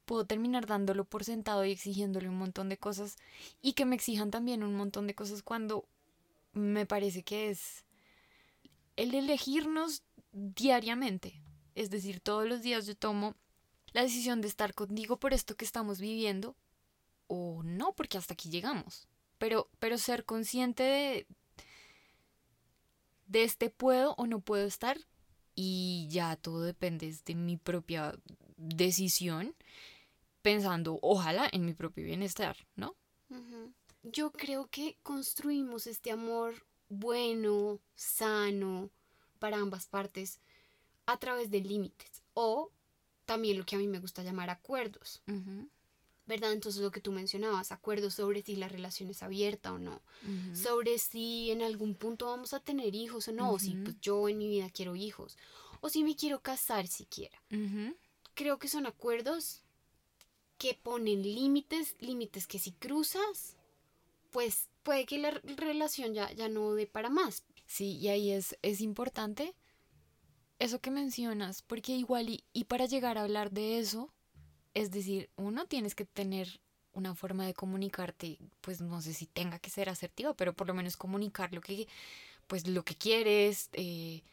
puedo 0.05 0.25
terminar 0.25 0.65
dándolo 0.65 1.05
por 1.05 1.23
sentado 1.23 1.63
y 1.63 1.71
exigiéndole 1.71 2.27
un 2.27 2.37
montón 2.37 2.67
de 2.67 2.77
cosas 2.77 3.15
y 3.61 3.73
que 3.73 3.85
me 3.85 3.95
exijan 3.95 4.31
también 4.31 4.63
un 4.63 4.75
montón 4.75 5.07
de 5.07 5.15
cosas 5.15 5.41
cuando 5.41 5.85
me 6.53 6.85
parece 6.85 7.23
que 7.23 7.49
es 7.49 7.85
el 8.97 9.15
elegirnos 9.15 10.03
diariamente. 10.33 11.41
Es 11.75 11.89
decir, 11.89 12.19
todos 12.19 12.47
los 12.47 12.61
días 12.61 12.85
yo 12.85 12.95
tomo 12.95 13.35
la 13.93 14.01
decisión 14.01 14.41
de 14.41 14.47
estar 14.47 14.73
contigo 14.73 15.17
por 15.17 15.33
esto 15.33 15.55
que 15.55 15.65
estamos 15.65 15.99
viviendo 15.99 16.55
o 17.27 17.63
no, 17.63 17.93
porque 17.93 18.17
hasta 18.17 18.33
aquí 18.33 18.49
llegamos. 18.49 19.07
Pero, 19.41 19.71
pero 19.79 19.97
ser 19.97 20.23
consciente 20.23 20.83
de, 20.83 21.27
de 23.25 23.43
este 23.43 23.71
puedo 23.71 24.13
o 24.19 24.27
no 24.27 24.39
puedo 24.39 24.67
estar 24.67 24.99
y 25.55 26.07
ya 26.11 26.35
todo 26.35 26.61
depende 26.61 27.11
de 27.25 27.33
mi 27.33 27.57
propia 27.57 28.13
decisión 28.55 29.55
pensando, 30.43 30.99
ojalá, 31.01 31.49
en 31.51 31.65
mi 31.65 31.73
propio 31.73 32.03
bienestar, 32.03 32.55
¿no? 32.75 32.95
Yo 34.03 34.31
creo 34.31 34.67
que 34.67 34.99
construimos 35.01 35.87
este 35.87 36.11
amor 36.11 36.63
bueno, 36.89 37.79
sano, 37.95 38.91
para 39.39 39.57
ambas 39.57 39.87
partes, 39.87 40.39
a 41.07 41.17
través 41.17 41.49
de 41.49 41.61
límites 41.61 42.21
o 42.35 42.69
también 43.25 43.57
lo 43.57 43.65
que 43.65 43.75
a 43.75 43.79
mí 43.79 43.87
me 43.87 43.99
gusta 43.99 44.21
llamar 44.21 44.51
acuerdos. 44.51 45.23
¿Verdad? 46.31 46.53
Entonces 46.53 46.81
lo 46.81 46.91
que 46.91 47.01
tú 47.01 47.11
mencionabas, 47.11 47.73
acuerdos 47.73 48.13
sobre 48.13 48.41
si 48.41 48.55
la 48.55 48.69
relación 48.69 49.09
es 49.09 49.21
abierta 49.21 49.73
o 49.73 49.77
no, 49.77 50.01
sobre 50.53 50.97
si 50.97 51.51
en 51.51 51.61
algún 51.61 51.93
punto 51.93 52.27
vamos 52.27 52.53
a 52.53 52.61
tener 52.61 52.95
hijos 52.95 53.27
o 53.27 53.33
no, 53.33 53.51
o 53.51 53.59
si 53.59 53.71
pues, 53.75 53.99
yo 53.99 54.29
en 54.29 54.37
mi 54.37 54.47
vida 54.47 54.69
quiero 54.69 54.95
hijos, 54.95 55.37
o 55.81 55.89
si 55.89 56.05
me 56.05 56.15
quiero 56.15 56.39
casar 56.39 56.87
siquiera. 56.87 57.37
Creo 58.33 58.59
que 58.59 58.69
son 58.69 58.85
acuerdos 58.85 59.61
que 60.57 60.73
ponen 60.73 61.21
límites, 61.21 61.97
límites 61.99 62.47
que 62.47 62.57
si 62.57 62.71
cruzas, 62.71 63.57
pues 64.31 64.69
puede 64.83 65.05
que 65.05 65.17
la 65.17 65.31
relación 65.31 66.13
ya, 66.13 66.31
ya 66.31 66.47
no 66.47 66.75
dé 66.75 66.87
para 66.87 67.09
más. 67.09 67.43
Sí, 67.65 67.97
y 67.97 68.07
ahí 68.07 68.31
es, 68.31 68.57
es 68.61 68.79
importante 68.79 69.53
eso 70.59 70.79
que 70.79 70.91
mencionas, 70.91 71.61
porque 71.61 71.91
igual 71.91 72.41
y, 72.53 72.63
para 72.63 72.85
llegar 72.85 73.17
a 73.17 73.23
hablar 73.23 73.51
de 73.51 73.79
eso, 73.79 74.13
Es 74.73 74.91
decir, 74.91 75.29
uno 75.35 75.65
tienes 75.65 75.95
que 75.95 76.05
tener 76.05 76.61
una 76.93 77.15
forma 77.15 77.45
de 77.45 77.53
comunicarte, 77.53 78.37
pues 78.61 78.81
no 78.81 79.01
sé 79.01 79.13
si 79.13 79.25
tenga 79.25 79.59
que 79.59 79.69
ser 79.69 79.89
asertiva, 79.89 80.33
pero 80.33 80.53
por 80.53 80.67
lo 80.67 80.73
menos 80.73 80.97
comunicar 80.97 81.53
lo 81.53 81.61
que, 81.61 81.87
pues 82.47 82.67
lo 82.67 82.83
que 82.83 82.95
quieres, 82.95 83.69
eh, 83.73 84.23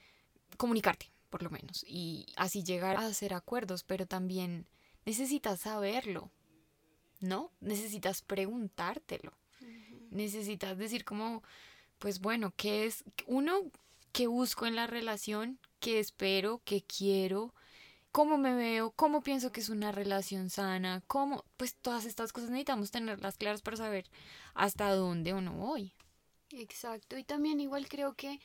comunicarte, 0.57 1.11
por 1.31 1.43
lo 1.43 1.51
menos, 1.51 1.85
y 1.87 2.27
así 2.37 2.63
llegar 2.63 2.97
a 2.97 3.07
hacer 3.07 3.35
acuerdos, 3.35 3.85
pero 3.85 4.07
también 4.07 4.67
necesitas 5.05 5.61
saberlo, 5.61 6.31
¿no? 7.21 7.53
Necesitas 7.61 8.23
preguntártelo, 8.23 9.33
necesitas 10.11 10.77
decir 10.79 11.05
como, 11.05 11.43
pues 11.99 12.21
bueno, 12.21 12.53
¿qué 12.57 12.87
es 12.87 13.05
uno 13.27 13.71
que 14.13 14.27
busco 14.27 14.67
en 14.67 14.77
la 14.77 14.87
relación? 14.87 15.59
¿Qué 15.81 16.01
espero? 16.01 16.61
¿Qué 16.65 16.83
quiero? 16.83 17.55
Cómo 18.19 18.37
me 18.37 18.53
veo, 18.53 18.91
cómo 18.91 19.23
pienso 19.23 19.53
que 19.53 19.61
es 19.61 19.69
una 19.69 19.93
relación 19.93 20.51
sana, 20.51 21.05
cómo, 21.07 21.45
pues 21.57 21.77
todas 21.77 22.05
estas 22.05 22.33
cosas 22.33 22.51
necesitamos 22.51 22.91
tenerlas 22.91 23.37
claras 23.37 23.63
para 23.63 23.77
saber 23.77 24.11
hasta 24.55 24.93
dónde 24.93 25.35
o 25.35 25.41
no 25.41 25.53
voy. 25.53 25.93
Exacto, 26.51 27.17
y 27.17 27.23
también 27.23 27.61
igual 27.61 27.89
creo 27.89 28.15
que 28.15 28.41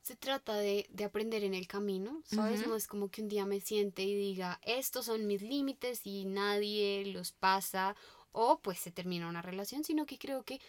se 0.00 0.14
trata 0.14 0.54
de, 0.54 0.88
aprender 1.04 1.42
en 1.42 1.54
el 1.54 1.66
camino, 1.66 2.22
¿sabes? 2.24 2.68
No 2.68 2.76
es 2.76 2.86
como 2.86 3.08
que 3.10 3.20
un 3.20 3.26
día 3.28 3.46
me 3.46 3.58
siente 3.58 4.04
y 4.04 4.14
diga, 4.14 4.60
estos 4.62 5.06
son 5.06 5.26
mis 5.26 5.42
límites 5.42 6.02
y 6.04 6.24
nadie 6.24 7.04
los 7.06 7.32
pasa, 7.32 7.96
o 8.30 8.60
pues 8.60 8.78
se 8.78 8.92
termina 8.92 9.28
una 9.28 9.42
relación, 9.42 9.82
sino 9.82 10.06
que 10.06 10.18
creo 10.18 10.44
que 10.44 10.60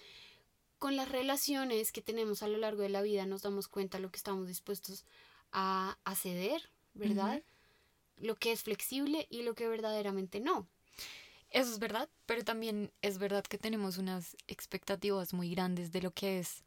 con 0.80 0.96
las 0.96 1.10
relaciones 1.10 1.92
que 1.92 2.02
tenemos 2.02 2.42
a 2.42 2.48
lo 2.48 2.58
largo 2.58 2.82
de 2.82 2.90
la 2.90 3.04
vida 3.04 3.28
nos 3.28 3.44
damos 3.44 3.68
cuenta 3.68 4.00
de 4.00 4.02
lo 4.02 4.10
que 4.10 4.18
estamos 4.18 4.48
dispuestos 4.48 5.06
a, 5.52 5.96
ceder, 6.16 6.72
¿verdad? 6.96 7.44
Lo 8.18 8.36
que 8.36 8.52
es 8.52 8.64
flexible 8.64 9.28
y 9.30 9.44
lo 9.44 9.56
que 9.56 9.68
verdaderamente 9.68 10.40
no. 10.40 10.68
Eso 11.50 11.72
es 11.72 11.80
verdad, 11.80 12.10
pero 12.26 12.44
también 12.44 12.92
es 13.02 13.20
verdad 13.20 13.44
que 13.44 13.58
tenemos 13.58 13.98
unas 13.98 14.36
expectativas 14.48 15.34
muy 15.34 15.52
grandes 15.52 15.92
de 15.92 16.02
lo 16.02 16.12
que 16.12 16.40
es, 16.40 16.64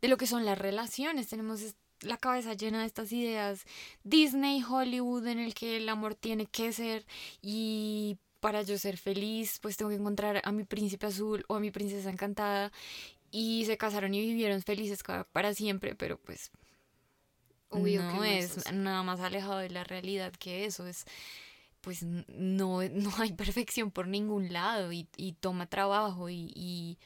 de 0.00 0.08
lo 0.08 0.16
que 0.16 0.26
son 0.26 0.44
las 0.44 0.58
relaciones. 0.58 1.28
Tenemos 1.28 1.74
la 2.00 2.16
cabeza 2.16 2.54
llena 2.54 2.80
de 2.80 2.86
estas 2.86 3.12
ideas 3.12 3.64
Disney, 4.04 4.62
Hollywood, 4.62 5.26
en 5.26 5.38
el 5.38 5.54
que 5.54 5.76
el 5.76 5.88
amor 5.88 6.14
tiene 6.14 6.46
que 6.46 6.72
ser 6.72 7.06
y 7.42 8.16
para 8.40 8.62
yo 8.62 8.76
ser 8.76 8.96
feliz, 8.96 9.58
pues 9.60 9.76
tengo 9.76 9.90
que 9.90 9.96
encontrar 9.96 10.40
a 10.44 10.50
mi 10.50 10.64
príncipe 10.64 11.06
azul 11.06 11.44
o 11.46 11.56
a 11.56 11.60
mi 11.60 11.70
princesa 11.70 12.10
encantada 12.10 12.72
y 13.30 13.64
se 13.66 13.76
casaron 13.76 14.14
y 14.14 14.20
vivieron 14.20 14.62
felices 14.62 15.02
para 15.30 15.54
siempre, 15.54 15.94
pero 15.94 16.18
pues 16.18 16.50
no, 17.72 18.24
es, 18.24 18.72
nada 18.72 19.02
más 19.02 19.20
alejado 19.20 19.58
de 19.58 19.70
la 19.70 19.84
realidad 19.84 20.32
que 20.32 20.64
eso 20.64 20.86
es 20.86 21.06
pues 21.82 22.02
no, 22.02 22.22
no 22.88 23.10
hay 23.18 23.32
perfección 23.34 23.90
por 23.90 24.08
ningún 24.08 24.52
lado 24.52 24.90
y, 24.92 25.04
toma 25.40 25.66
trabajo 25.66 26.30
y, 26.30 26.98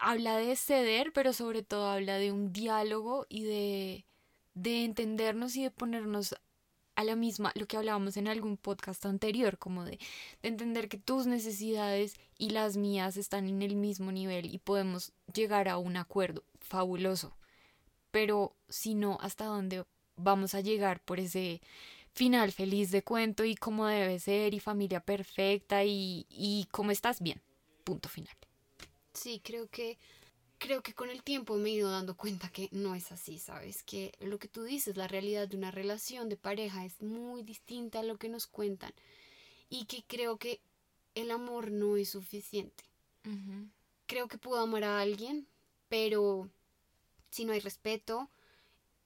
habla 0.00 0.36
de 0.36 0.56
ceder, 0.56 1.12
pero 1.12 1.32
sobre 1.32 1.62
todo 1.62 1.88
habla 1.88 2.18
de 2.18 2.32
un 2.32 2.52
diálogo 2.52 3.26
y 3.28 3.44
de, 3.44 4.04
de 4.54 4.84
entendernos 4.84 5.56
y 5.56 5.62
de 5.62 5.70
ponernos 5.70 6.34
a 6.96 7.04
la 7.04 7.14
misma, 7.14 7.52
lo 7.54 7.66
que 7.66 7.76
hablábamos 7.76 8.16
en 8.16 8.26
algún 8.26 8.56
podcast 8.56 9.04
anterior, 9.06 9.58
como 9.58 9.84
de, 9.84 9.98
de, 10.42 10.48
entender 10.48 10.88
que 10.88 10.98
tus 10.98 11.26
necesidades 11.26 12.14
y 12.38 12.50
las 12.50 12.76
mías 12.76 13.16
están 13.18 13.48
en 13.48 13.62
el 13.62 13.76
mismo 13.76 14.12
nivel 14.12 14.46
y 14.46 14.58
podemos 14.58 15.12
llegar 15.32 15.68
a 15.68 15.76
un 15.78 15.96
acuerdo 15.96 16.42
fabuloso 16.60 17.36
pero 18.16 18.56
si 18.70 18.94
no, 18.94 19.18
hasta 19.20 19.44
dónde 19.44 19.84
vamos 20.16 20.54
a 20.54 20.62
llegar 20.62 21.04
por 21.04 21.20
ese 21.20 21.60
final 22.14 22.50
feliz 22.50 22.90
de 22.90 23.02
cuento 23.02 23.44
y 23.44 23.54
cómo 23.54 23.84
debe 23.84 24.18
ser 24.20 24.54
y 24.54 24.58
familia 24.58 25.00
perfecta 25.00 25.84
y, 25.84 26.24
y 26.30 26.66
cómo 26.70 26.92
estás 26.92 27.20
bien. 27.20 27.42
Punto 27.84 28.08
final. 28.08 28.34
Sí, 29.12 29.42
creo 29.44 29.68
que 29.68 29.98
creo 30.56 30.82
que 30.82 30.94
con 30.94 31.10
el 31.10 31.22
tiempo 31.22 31.56
me 31.56 31.68
he 31.68 31.72
ido 31.74 31.90
dando 31.90 32.16
cuenta 32.16 32.48
que 32.48 32.70
no 32.72 32.94
es 32.94 33.12
así, 33.12 33.38
¿sabes? 33.38 33.82
Que 33.82 34.14
lo 34.20 34.38
que 34.38 34.48
tú 34.48 34.64
dices, 34.64 34.96
la 34.96 35.08
realidad 35.08 35.46
de 35.46 35.58
una 35.58 35.70
relación 35.70 36.30
de 36.30 36.38
pareja 36.38 36.86
es 36.86 37.02
muy 37.02 37.42
distinta 37.42 38.00
a 38.00 38.02
lo 38.02 38.16
que 38.16 38.30
nos 38.30 38.46
cuentan 38.46 38.94
y 39.68 39.84
que 39.84 40.04
creo 40.06 40.38
que 40.38 40.62
el 41.14 41.30
amor 41.30 41.70
no 41.70 41.98
es 41.98 42.08
suficiente. 42.08 42.82
Creo 44.06 44.26
que 44.26 44.38
puedo 44.38 44.62
amar 44.62 44.84
a 44.84 45.00
alguien, 45.00 45.46
pero 45.90 46.48
si 47.30 47.44
no 47.44 47.52
hay 47.52 47.60
respeto, 47.60 48.30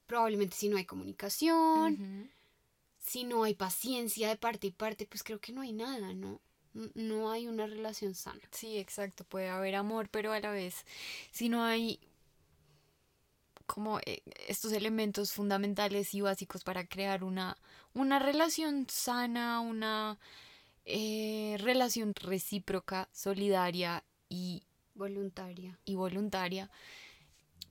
probablemente 0.07 0.57
si 0.57 0.69
no 0.69 0.77
hay 0.77 0.85
comunicación, 0.85 2.31
si 2.99 3.25
no 3.25 3.45
hay 3.45 3.55
paciencia 3.55 4.29
de 4.29 4.37
parte 4.37 4.67
y 4.67 4.71
parte, 4.73 5.07
pues 5.07 5.23
creo 5.23 5.41
que 5.41 5.53
no 5.53 5.61
hay 5.61 5.73
nada, 5.73 6.13
¿no? 6.15 6.41
No 6.95 7.31
hay 7.31 7.49
una 7.49 7.67
relación 7.67 8.15
sana. 8.15 8.41
Sí, 8.53 8.79
exacto, 8.79 9.25
puede 9.25 9.49
haber 9.49 9.75
amor, 9.75 10.09
pero 10.11 10.33
a 10.33 10.41
la 10.41 10.51
vez, 10.51 10.85
si 11.31 11.49
no 11.49 11.65
hay 11.65 12.01
como 13.67 14.01
eh, 14.01 14.23
estos 14.49 14.73
elementos 14.73 15.33
fundamentales 15.33 16.13
y 16.15 16.21
básicos 16.21 16.65
para 16.65 16.87
crear 16.87 17.23
una, 17.23 17.57
una 17.95 18.19
relación 18.19 18.87
sana, 18.89 19.61
una 19.61 20.19
eh, 20.85 21.57
relación 21.61 22.15
recíproca, 22.17 23.09
solidaria 23.13 24.03
y 24.29 24.65
voluntaria. 24.95 25.79
Y 25.85 25.95
voluntaria 25.95 26.69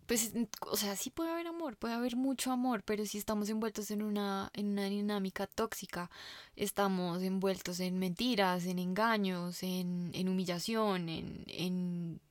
pues, 0.10 0.34
o 0.62 0.76
sea, 0.76 0.96
sí 0.96 1.12
puede 1.12 1.30
haber 1.30 1.46
amor, 1.46 1.78
puede 1.78 1.94
haber 1.94 2.16
mucho 2.16 2.52
amor, 2.52 2.82
pero 2.82 3.06
si 3.06 3.20
estamos 3.20 3.48
envueltos 3.48 3.92
en 3.92 4.02
una, 4.02 4.50
en 4.56 4.70
una 4.70 4.86
dinámica 4.86 5.46
tóxica, 5.46 6.10
estamos 6.56 7.22
envueltos 7.22 7.80
en 7.80 8.00
mentiras, 8.00 8.66
en 8.66 8.80
engaños, 8.80 9.62
en, 9.62 10.10
en 10.16 10.28
humillación, 10.28 11.10
en, 11.10 11.44
en, 11.46 12.22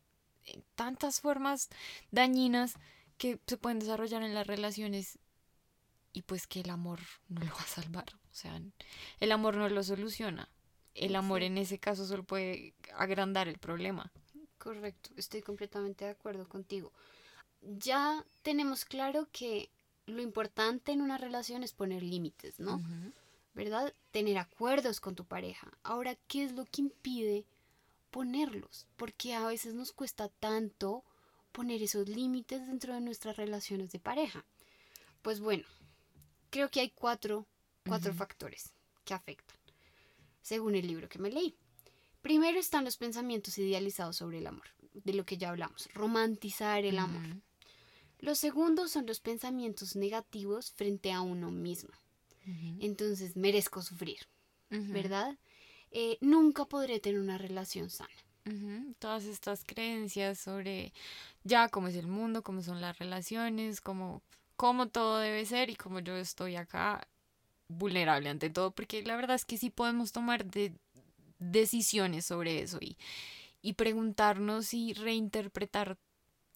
tantas 0.75 1.21
formas 1.21 1.69
dañinas 2.11 2.75
que 3.17 3.39
se 3.47 3.57
pueden 3.57 3.79
desarrollar 3.79 4.25
en 4.25 4.35
las 4.35 4.49
relaciones 4.49 5.21
y 6.13 6.23
pues 6.23 6.49
que 6.49 6.63
el 6.63 6.71
amor 6.71 6.99
no 7.29 7.43
lo 7.43 7.55
va 7.55 7.61
a 7.61 7.67
salvar, 7.67 8.07
o 8.13 8.35
sea, 8.35 8.61
el 9.21 9.31
amor 9.31 9.57
no 9.57 9.69
lo 9.69 9.85
soluciona. 9.85 10.49
El 10.97 11.15
amor 11.15 11.45
en 11.45 11.57
ese 11.59 11.79
caso 11.79 12.05
solo 12.05 12.25
puede 12.25 12.75
agrandar 12.97 13.47
el 13.47 13.59
problema. 13.59 14.11
Correcto, 14.59 15.11
estoy 15.17 15.43
completamente 15.43 16.07
de 16.07 16.11
acuerdo 16.11 16.49
contigo 16.49 16.93
ya 17.63 18.25
tenemos 18.43 18.85
claro 18.85 19.29
que 19.33 19.71
lo 20.07 20.23
importante 20.23 20.93
en 20.93 21.03
una 21.03 21.19
relación 21.19 21.63
es 21.63 21.73
poner 21.73 22.03
límites, 22.03 22.59
¿no? 22.59 22.83
¿Verdad? 23.55 23.93
Tener 24.11 24.39
acuerdos 24.39 25.01
con 25.01 25.15
tu 25.15 25.25
pareja. 25.25 25.71
Ahora, 25.83 26.17
¿qué 26.29 26.45
es 26.45 26.53
lo 26.53 26.65
que 26.65 26.83
impide 26.83 27.45
ponerlos? 28.11 28.87
Porque 28.97 29.35
a 29.35 29.47
veces 29.47 29.75
nos 29.75 29.93
cuesta 29.93 30.29
tanto 30.29 31.05
poner 31.53 31.83
esos 31.83 32.09
límites 32.09 32.67
dentro 32.67 32.95
de 32.95 33.01
nuestras 33.01 33.37
relaciones 33.37 33.91
de 33.91 33.99
pareja. 33.99 34.45
Pues 35.23 35.41
bueno, 35.41 35.65
creo 36.51 36.71
que 36.71 36.81
hay 36.81 36.91
cuatro, 36.91 37.47
cuatro 37.87 38.15
factores 38.15 38.73
que 39.05 39.15
afectan, 39.15 39.57
según 40.41 40.75
el 40.75 40.87
libro 40.87 41.09
que 41.09 41.19
me 41.19 41.31
leí. 41.31 41.57
Primero 42.23 42.59
están 42.59 42.85
los 42.85 42.97
pensamientos 42.97 43.59
idealizados 43.59 44.17
sobre 44.17 44.39
el 44.39 44.47
amor, 44.47 44.69
de 44.93 45.15
lo 45.15 45.25
que 45.25 45.37
ya 45.37 45.51
hablamos, 45.51 45.89
romantizar 45.95 46.85
el 46.85 46.99
amor. 46.99 47.23
Los 48.21 48.39
segundos 48.39 48.91
son 48.91 49.07
los 49.07 49.21
pensamientos 49.21 49.97
negativos 49.97 50.73
frente 50.73 51.13
a 51.13 51.21
uno 51.21 51.51
mismo. 51.51 51.91
Entonces, 52.81 53.37
merezco 53.37 53.83
sufrir, 53.83 54.21
¿verdad? 54.71 55.37
Eh, 55.91 56.17
nunca 56.21 56.65
podré 56.65 56.99
tener 56.99 57.21
una 57.21 57.37
relación 57.37 57.91
sana. 57.91 58.09
Todas 58.99 59.25
estas 59.25 59.63
creencias 59.65 60.39
sobre 60.39 60.95
ya 61.45 61.69
cómo 61.69 61.89
es 61.89 61.97
el 61.97 62.07
mundo, 62.07 62.43
cómo 62.43 62.63
son 62.63 62.81
las 62.81 62.99
relaciones, 62.99 63.83
cómo, 63.83 64.23
cómo 64.57 64.89
todo 64.89 65.19
debe 65.19 65.45
ser 65.45 65.69
y 65.69 65.77
cómo 65.77 66.01
yo 66.01 66.17
estoy 66.17 66.57
acá 66.57 67.07
vulnerable 67.69 68.31
ante 68.31 68.49
todo, 68.49 68.71
porque 68.71 69.03
la 69.03 69.17
verdad 69.17 69.37
es 69.37 69.45
que 69.45 69.59
sí 69.59 69.69
podemos 69.69 70.13
tomar 70.13 70.47
decisiones 71.39 72.25
sobre 72.25 72.63
eso 72.63 72.79
y, 72.81 72.97
y 73.61 73.75
preguntarnos 73.75 74.73
y 74.73 74.95
reinterpretar 74.95 75.99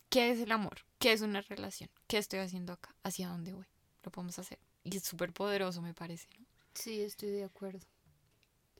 qué 0.09 0.31
es 0.31 0.40
el 0.40 0.52
amor, 0.52 0.85
¿Qué 1.02 1.12
es 1.12 1.21
una 1.21 1.40
relación? 1.40 1.90
¿Qué 2.06 2.18
estoy 2.18 2.38
haciendo 2.38 2.73
acá? 2.73 2.94
¿Hacia 3.02 3.28
dónde 3.28 3.52
voy? 3.52 3.66
Lo 4.04 4.12
podemos 4.12 4.38
hacer. 4.38 4.61
Y 4.85 4.97
es 4.97 5.02
súper 5.02 5.32
poderoso, 5.32 5.82
me 5.82 5.94
parece, 5.94 6.28
¿no? 6.38 6.47
Sí, 6.75 7.00
estoy 7.00 7.30
de 7.30 7.42
acuerdo. 7.42 7.85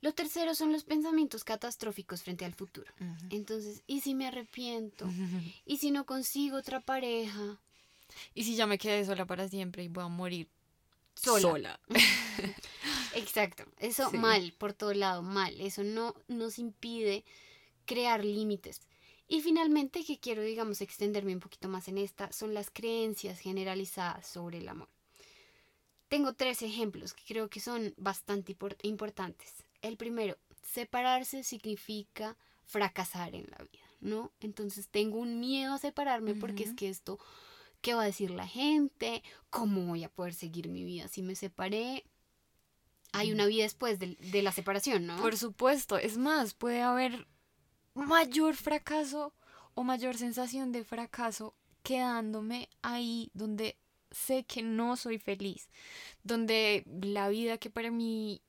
Lo 0.00 0.14
tercero 0.14 0.55
son 0.55 0.71
los 0.73 0.85
pensamientos 0.85 1.43
catastróficos 1.43 2.23
frente 2.23 2.45
al 2.45 2.55
futuro. 2.55 2.93
Entonces, 3.31 3.83
¿y 3.88 4.02
si 4.02 4.14
me 4.14 4.29
arrepiento? 4.29 5.09
¿Y 5.67 5.79
si 5.79 5.91
no 5.91 6.07
consigo 6.07 6.59
otra 6.59 6.79
pareja? 6.81 7.59
¿Y 8.35 8.45
si 8.45 8.55
ya 8.55 8.69
me 8.69 8.79
quedé 8.79 9.05
sola 9.05 9.26
para 9.26 9.49
siempre 9.49 9.83
y 9.83 9.88
voy 9.88 10.05
a 10.05 10.09
morir 10.09 10.49
sola? 11.14 11.81
Exacto. 13.14 13.64
Eso 13.79 14.12
mal, 14.12 14.52
por 14.59 14.75
todo 14.75 14.95
lado, 14.95 15.23
mal. 15.23 15.61
Eso 15.61 15.83
no 15.83 16.14
nos 16.29 16.61
impide 16.61 17.25
crear 17.85 18.25
límites. 18.25 18.81
Y 19.29 19.41
finalmente, 19.41 20.05
que 20.05 20.19
quiero, 20.19 20.43
digamos, 20.43 20.81
extenderme 20.81 21.35
un 21.35 21.41
poquito 21.41 21.69
más 21.69 21.88
en 21.88 21.99
esta, 21.99 22.33
son 22.33 22.55
las 22.55 22.71
creencias 22.71 23.38
generalizadas 23.38 24.26
sobre 24.26 24.59
el 24.59 24.69
amor. 24.69 24.88
Tengo 26.09 26.35
tres 26.35 26.61
ejemplos 26.61 27.14
que 27.14 27.23
creo 27.26 27.49
que 27.49 27.61
son 27.61 27.95
bastante 27.97 28.55
importantes. 28.83 29.64
El 29.81 29.97
primero, 29.97 30.37
separarse 30.62 31.43
significa 31.43 32.37
fracasar 32.64 33.35
en 33.35 33.47
la 33.50 33.59
vida, 33.64 33.85
¿no? 34.00 34.33
Entonces 34.41 34.88
tengo 34.88 35.19
un 35.19 35.41
miedo 35.41 35.73
a 35.73 35.79
separarme 35.79 36.35
porque 36.35 36.64
es 36.64 36.75
que 36.75 36.88
esto, 36.91 37.19
¿qué 37.81 37.95
va 37.95 38.02
a 38.02 38.07
decir 38.07 38.31
la 38.31 38.47
gente? 38.47 39.23
¿Cómo 39.49 39.87
voy 39.87 40.05
a 40.05 40.11
poder 40.11 40.35
seguir 40.35 40.69
mi 40.69 40.85
vida 40.85 41.09
si 41.09 41.23
me 41.23 41.35
separé? 41.35 42.05
Hay 43.12 43.33
una 43.33 43.47
vida 43.47 43.64
después 43.64 43.99
de, 43.99 44.17
de 44.17 44.43
la 44.43 44.52
separación, 44.52 45.07
¿no? 45.07 45.17
Por 45.21 45.37
supuesto, 45.37 45.99
es 45.99 46.19
más, 46.19 46.55
puede 46.55 46.83
haber 46.83 47.26
mayor 47.95 48.55
fracaso 48.57 49.33
o 49.75 49.85
mayor 49.85 50.17
sensación 50.17 50.73
de 50.73 50.85
fracaso 50.85 51.55
quedándome 51.83 52.69
ahí 52.83 53.31
donde 53.35 53.77
sé 54.11 54.45
que 54.45 54.63
no 54.63 54.97
soy 54.97 55.19
feliz, 55.19 55.69
donde 56.23 56.85
la 56.87 57.29
vida 57.29 57.59
que 57.59 57.71
para 57.71 57.91
mí 57.91 58.43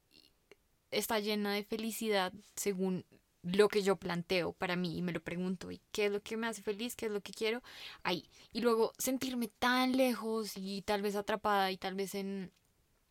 está 0.92 1.20
llena 1.20 1.54
de 1.54 1.64
felicidad 1.64 2.34
según 2.56 3.06
lo 3.44 3.68
que 3.68 3.84
yo 3.84 3.98
planteo 3.98 4.54
para 4.54 4.76
mí 4.76 4.98
y 4.98 5.02
me 5.02 5.12
lo 5.12 5.22
pregunto, 5.22 5.70
¿y 5.72 5.82
qué 5.92 6.06
es 6.06 6.12
lo 6.12 6.22
que 6.22 6.38
me 6.38 6.48
hace 6.48 6.62
feliz? 6.62 6.96
¿Qué 6.96 7.08
es 7.08 7.12
lo 7.12 7.22
que 7.22 7.34
quiero? 7.34 7.62
Ahí. 8.04 8.30
Y 8.54 8.62
luego 8.62 8.94
sentirme 8.98 9.50
tan 9.50 9.98
lejos 9.98 10.54
y 10.56 10.82
tal 10.84 11.02
vez 11.02 11.16
atrapada 11.16 11.70
y 11.72 11.78
tal 11.78 11.96
vez 11.96 12.16
en, 12.16 12.52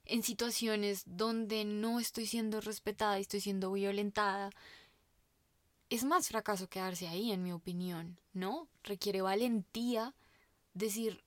en 0.07 0.23
situaciones 0.23 1.03
donde 1.07 1.65
no 1.65 2.01
estoy 2.01 2.27
siendo 2.27 2.61
respetada 2.63 3.19
y 3.19 3.23
estoy 3.23 3.41
siendo 3.41 3.73
violentada. 3.73 4.51
Es 5.93 6.05
más 6.05 6.29
fracaso 6.29 6.71
quedarse 6.71 7.07
ahí, 7.07 7.33
en 7.33 7.43
mi 7.43 7.53
opinión, 7.53 8.19
¿no? 8.33 8.67
Requiere 8.83 9.21
valentía 9.21 10.15
decir, 10.73 11.23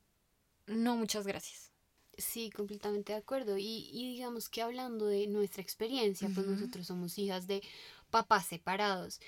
no, 0.65 0.95
muchas 0.95 1.27
gracias. 1.27 1.72
Sí, 2.17 2.50
completamente 2.50 3.13
de 3.13 3.19
acuerdo. 3.19 3.60
Y, 3.60 3.91
digamos 3.91 4.50
que 4.50 4.63
hablando 4.63 5.05
de 5.05 5.27
nuestra 5.27 5.62
experiencia, 5.62 6.31
pues 6.34 6.48
nosotros 6.48 6.88
somos 6.88 7.15
hijas 7.19 7.45
de 7.45 7.62
papás 8.10 8.48
separados. 8.48 9.19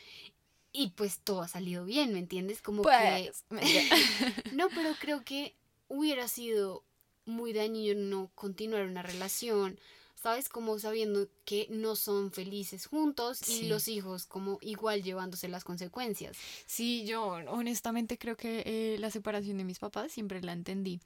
Y 0.72 0.90
pues 0.96 1.20
todo 1.20 1.44
ha 1.44 1.48
salido 1.48 1.86
bien, 1.86 2.14
¿me 2.14 2.20
entiendes? 2.20 2.64
Como 2.64 2.82
que... 2.82 3.32
Pues, 3.48 3.62
no, 4.54 4.70
pero 4.70 4.96
creo 5.00 5.24
que 5.24 5.56
hubiera 5.88 6.28
sido 6.28 6.84
muy 7.26 7.54
dañino 7.54 8.00
no 8.00 8.32
continuar 8.34 8.88
una 8.88 9.04
relación, 9.04 9.80
¿sabes? 10.22 10.50
Como 10.50 10.78
sabiendo 10.80 11.28
que 11.46 11.68
no 11.70 11.96
son 11.96 12.32
felices 12.32 12.88
juntos 12.88 13.48
y 13.48 13.68
los 13.68 13.88
hijos 13.88 14.26
como 14.26 14.58
igual 14.62 15.04
llevándose 15.04 15.48
las 15.48 15.64
consecuencias. 15.64 16.36
Sí, 16.66 17.06
yo 17.06 17.24
honestamente 17.48 18.18
creo 18.18 18.36
que 18.36 18.64
eh, 18.66 18.98
la 19.00 19.12
separación 19.12 19.58
de 19.58 19.64
mis 19.64 19.80
papás 19.80 20.12
siempre 20.12 20.42
la 20.42 20.54
entendí 20.54 21.00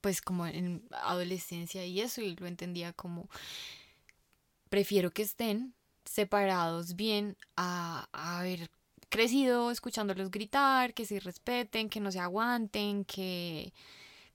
pues 0.00 0.22
como 0.22 0.46
en 0.46 0.86
adolescencia 0.90 1.84
y 1.84 2.00
eso, 2.00 2.20
y 2.20 2.36
lo 2.36 2.46
entendía 2.46 2.92
como 2.92 3.28
prefiero 4.68 5.10
que 5.10 5.22
estén 5.22 5.74
separados 6.04 6.96
bien 6.96 7.36
a, 7.56 8.08
haber 8.12 8.70
crecido 9.08 9.70
escuchándolos 9.70 10.30
gritar, 10.30 10.94
que 10.94 11.04
se 11.04 11.18
respeten, 11.20 11.88
que 11.88 12.00
no 12.00 12.12
se 12.12 12.20
aguanten, 12.20 13.04
que 13.04 13.72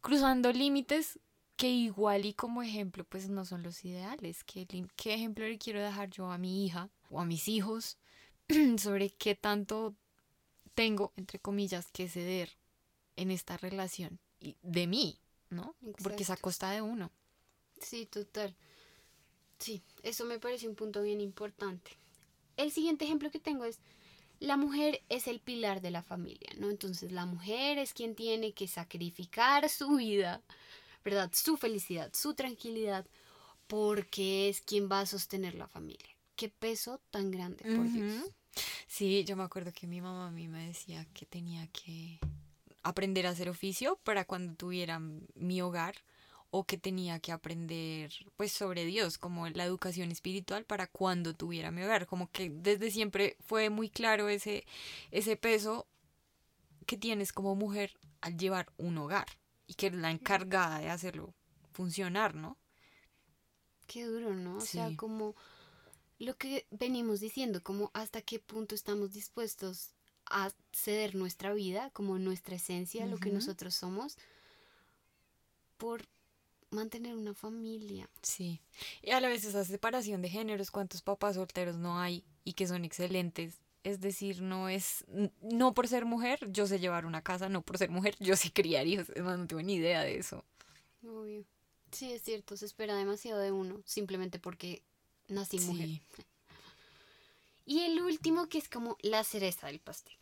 cruzando 0.02 0.52
límites 0.52 1.20
que 1.56 1.70
igual 1.70 2.26
y 2.26 2.34
como 2.34 2.62
ejemplo 2.62 3.04
pues 3.04 3.30
no 3.30 3.46
son 3.46 3.64
los 3.64 3.84
ideales. 3.86 4.44
¿Qué, 4.44 4.68
qué 4.96 5.14
ejemplo 5.14 5.46
le 5.46 5.58
quiero 5.58 5.82
dejar 5.82 6.10
yo 6.10 6.32
a 6.32 6.38
mi 6.38 6.66
hija 6.66 6.90
o 7.10 7.20
a 7.20 7.26
mis 7.26 7.48
hijos 7.48 7.98
sobre 8.78 9.10
qué 9.10 9.36
tanto 9.36 9.96
tengo, 10.74 11.14
entre 11.16 11.40
comillas, 11.40 11.90
que 11.92 12.10
ceder 12.10 12.58
en 13.16 13.32
esta 13.32 13.58
relación 13.58 14.20
y 14.40 14.58
de 14.62 14.88
mí, 14.88 15.20
¿no? 15.50 15.76
Porque 16.04 16.24
es 16.24 16.30
a 16.30 16.38
costa 16.38 16.72
de 16.72 16.82
uno. 16.82 17.12
Sí, 17.80 18.06
total. 18.06 18.56
Sí, 19.58 19.82
eso 20.04 20.26
me 20.26 20.40
parece 20.40 20.68
un 20.68 20.76
punto 20.76 21.02
bien 21.02 21.22
importante. 21.22 21.92
El 22.58 22.72
siguiente 22.72 23.06
ejemplo 23.06 23.32
que 23.32 23.40
tengo 23.40 23.66
es, 23.66 23.80
la 24.40 24.58
mujer 24.58 25.02
es 25.10 25.28
el 25.28 25.40
pilar 25.40 25.82
de 25.82 25.92
la 25.92 26.04
familia, 26.04 26.50
¿no? 26.58 26.70
Entonces 26.70 27.12
la 27.12 27.26
mujer 27.26 27.78
es 27.78 27.94
quien 27.94 28.15
tiene 28.15 28.54
que 28.54 28.68
sacrificar 28.68 29.70
su 29.70 29.96
vida, 29.96 30.41
¿verdad? 31.06 31.32
Su 31.34 31.56
felicidad, 31.56 32.12
su 32.13 32.34
tranquilidad, 32.34 33.06
porque 33.68 34.50
es 34.50 34.62
quien 34.62 34.89
va 34.91 35.02
a 35.02 35.06
sostener 35.06 35.54
la 35.54 35.68
familia. 35.68 36.10
Qué 36.36 36.50
peso 36.50 37.00
tan 37.12 37.32
grande, 37.32 37.63
por 37.63 37.89
Dios. 37.89 38.24
Sí, 38.88 39.24
yo 39.24 39.36
me 39.36 39.44
acuerdo 39.44 39.72
que 39.72 39.88
mi 39.88 40.02
mamá 40.02 40.28
a 40.28 40.32
mí 40.32 40.48
me 40.48 40.68
decía 40.68 41.06
que 41.13 41.26
tenía 41.26 41.68
que 41.68 42.20
aprender 42.82 43.28
a 43.28 43.30
hacer 43.30 43.50
oficio 43.50 43.98
para 44.04 44.26
cuando 44.26 44.56
tuviera 44.56 45.00
mi 45.00 45.62
hogar 45.62 45.96
o 46.50 46.63
que 46.63 46.78
tenía 46.78 47.20
que 47.20 47.32
aprender 47.32 48.12
pues 48.36 48.52
sobre 48.52 48.86
Dios, 48.86 49.18
como 49.18 49.48
la 49.50 49.65
educación 49.65 50.12
espiritual 50.12 50.65
para 50.65 50.88
cuando 50.88 51.34
tuviera 51.34 51.72
mi 51.72 51.84
hogar, 51.84 52.06
como 52.08 52.32
que 52.32 52.50
desde 52.50 52.91
siempre 52.91 53.36
fue 53.41 53.70
muy 53.70 53.89
claro 53.89 54.30
ese 54.30 54.65
ese 55.12 55.36
peso 55.36 55.86
que 56.86 56.98
tienes 56.98 57.34
como 57.34 57.56
mujer 57.56 57.91
al 58.22 58.38
llevar 58.38 58.72
un 58.78 58.98
hogar 58.98 59.28
y 59.67 59.73
que 59.73 59.88
eres 59.88 59.99
la 59.99 60.12
encargada 60.12 60.80
de 60.80 60.89
hacerlo 60.89 61.34
funcionar, 61.73 62.36
¿no? 62.36 62.58
Qué 63.88 64.06
duro, 64.06 64.34
¿no? 64.34 64.58
O 64.58 64.62
sea, 64.62 64.95
como 64.95 65.36
lo 66.17 66.36
que 66.38 66.65
venimos 66.71 67.19
diciendo, 67.19 67.62
como 67.62 67.91
hasta 67.93 68.21
qué 68.21 68.39
punto 68.39 68.75
estamos 68.75 69.13
dispuestos 69.13 69.91
a 70.28 70.51
ceder 70.71 71.15
nuestra 71.15 71.54
vida, 71.54 71.91
como 71.91 72.17
nuestra 72.17 72.56
esencia, 72.56 73.06
lo 73.06 73.17
que 73.17 73.32
nosotros 73.32 73.75
somos, 73.75 74.17
por 75.78 76.08
mantener 76.71 77.15
una 77.15 77.34
familia. 77.34 78.10
Sí. 78.21 78.62
Y 79.01 79.12
a 79.12 79.21
la 79.21 79.28
vez 79.28 79.45
esa 79.45 79.63
separación 79.63 80.21
de 80.21 80.30
géneros, 80.30 80.71
cuántos 80.71 81.01
papás 81.01 81.36
solteros 81.36 81.78
no 81.78 81.99
hay 81.99 82.23
y 82.43 82.54
que 82.54 82.67
son 82.67 82.86
excelentes. 82.86 83.60
Es 83.86 84.02
decir, 84.02 84.41
no 84.41 84.67
es, 84.67 85.06
no 85.41 85.76
por 85.76 85.88
ser 85.88 86.06
mujer, 86.06 86.39
yo 86.52 86.65
sé 86.65 86.80
llevar 86.80 87.06
una 87.06 87.21
casa, 87.21 87.50
no 87.50 87.62
por 87.62 87.78
ser 87.78 87.91
mujer, 87.91 88.15
yo 88.19 88.36
sé 88.36 88.52
criar 88.52 88.88
hijos. 88.88 89.12
Más, 89.21 89.38
no 89.38 89.45
tengo 89.45 89.62
ni 89.62 89.76
idea 89.76 90.02
de 90.02 90.17
eso. 90.17 90.43
Obvio. 91.04 91.45
Sí, 91.91 92.12
es 92.12 92.24
cierto, 92.24 92.58
se 92.58 92.65
espera 92.65 92.95
demasiado 92.95 93.39
de 93.39 93.52
uno, 93.52 93.84
simplemente 93.86 94.39
porque 94.39 94.82
nací 95.28 95.60
mujer. 95.60 96.02
Y 97.67 97.82
el 97.82 98.02
último 98.02 98.50
que 98.50 98.58
es 98.58 98.69
como 98.69 98.98
la 99.04 99.24
cereza 99.24 99.67
del 99.67 99.80
pastel. 99.80 100.17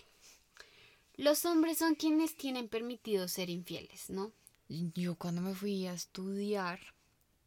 Los 1.15 1.45
hombres 1.45 1.77
son 1.77 1.95
quienes 1.95 2.35
tienen 2.35 2.67
permitido 2.67 3.29
ser 3.29 3.49
infieles, 3.49 4.09
¿no? 4.09 4.33
Yo 4.67 5.15
cuando 5.15 5.39
me 5.39 5.55
fui 5.55 5.87
a 5.87 5.93
estudiar, 5.93 6.81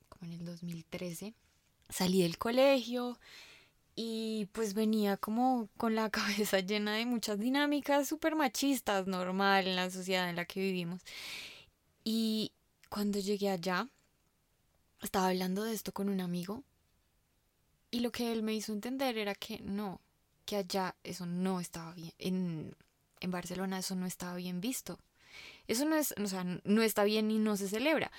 como 0.08 0.32
en 0.32 0.40
el 0.40 0.46
2013, 0.46 1.34
salí 1.90 2.22
del 2.22 2.38
colegio 2.38 3.18
y 3.96 4.46
pues 4.52 4.74
venía 4.74 5.16
como 5.16 5.68
con 5.78 5.94
la 5.94 6.10
cabeza 6.10 6.60
llena 6.60 6.94
de 6.94 7.06
muchas 7.06 7.38
dinámicas 7.40 8.06
súper 8.06 8.36
machistas, 8.36 9.06
normal 9.06 9.66
en 9.66 9.76
la 9.76 9.90
sociedad 9.90 10.28
en 10.30 10.36
la 10.36 10.44
que 10.44 10.60
vivimos. 10.60 11.00
Y 12.04 12.52
cuando 12.90 13.18
llegué 13.18 13.50
allá, 13.50 13.88
estaba 15.02 15.28
hablando 15.28 15.64
de 15.64 15.74
esto 15.74 15.92
con 15.92 16.08
un 16.08 16.20
amigo 16.20 16.62
y 17.90 18.00
lo 18.00 18.12
que 18.12 18.32
él 18.32 18.42
me 18.42 18.54
hizo 18.54 18.72
entender 18.72 19.16
era 19.16 19.34
que 19.34 19.60
no, 19.60 20.00
que 20.44 20.56
allá 20.56 20.94
eso 21.02 21.24
no 21.24 21.60
estaba 21.60 21.92
bien. 21.94 22.12
En, 22.18 22.76
en 23.20 23.30
Barcelona 23.30 23.78
eso 23.78 23.96
no 23.96 24.06
estaba 24.06 24.36
bien 24.36 24.60
visto. 24.60 24.98
Eso 25.68 25.84
no 25.84 25.96
es, 25.96 26.14
o 26.22 26.26
sea, 26.26 26.44
no 26.44 26.82
está 26.82 27.04
bien 27.04 27.30
y 27.30 27.38
no 27.38 27.56
se 27.56 27.68
celebra. 27.68 28.10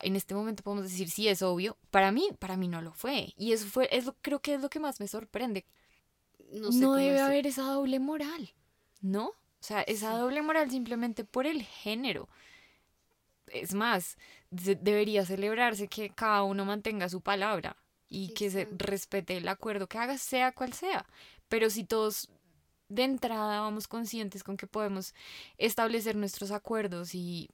En 0.00 0.16
este 0.16 0.34
momento 0.34 0.62
podemos 0.62 0.84
decir 0.84 1.10
sí 1.10 1.28
es 1.28 1.42
obvio. 1.42 1.76
Para 1.90 2.12
mí, 2.12 2.30
para 2.38 2.56
mí 2.56 2.68
no 2.68 2.82
lo 2.82 2.92
fue. 2.92 3.34
Y 3.36 3.52
eso 3.52 3.66
fue, 3.66 3.88
es 3.90 4.10
creo 4.22 4.40
que 4.40 4.54
es 4.54 4.60
lo 4.60 4.68
que 4.68 4.80
más 4.80 5.00
me 5.00 5.08
sorprende. 5.08 5.66
No, 6.52 6.70
no 6.70 6.94
debe 6.94 7.20
haber 7.20 7.46
esa 7.46 7.62
doble 7.62 7.98
moral, 7.98 8.54
¿no? 9.00 9.26
O 9.28 9.34
sea, 9.66 9.82
esa 9.82 10.16
doble 10.16 10.42
moral 10.42 10.70
simplemente 10.70 11.24
por 11.24 11.46
el 11.46 11.62
género. 11.62 12.28
Es 13.48 13.74
más, 13.74 14.16
debería 14.50 15.24
celebrarse 15.24 15.88
que 15.88 16.10
cada 16.10 16.42
uno 16.42 16.64
mantenga 16.64 17.08
su 17.08 17.20
palabra 17.20 17.76
y 18.08 18.34
que 18.34 18.50
se 18.50 18.68
respete 18.76 19.36
el 19.36 19.48
acuerdo 19.48 19.88
que 19.88 19.98
hagas, 19.98 20.20
sea 20.20 20.52
cual 20.52 20.72
sea. 20.72 21.06
Pero 21.48 21.70
si 21.70 21.84
todos 21.84 22.28
de 22.88 23.04
entrada 23.04 23.60
vamos 23.60 23.88
conscientes 23.88 24.44
con 24.44 24.56
que 24.56 24.66
podemos 24.66 25.14
establecer 25.58 26.14
nuestros 26.16 26.50
acuerdos 26.52 27.14
y, 27.14 27.50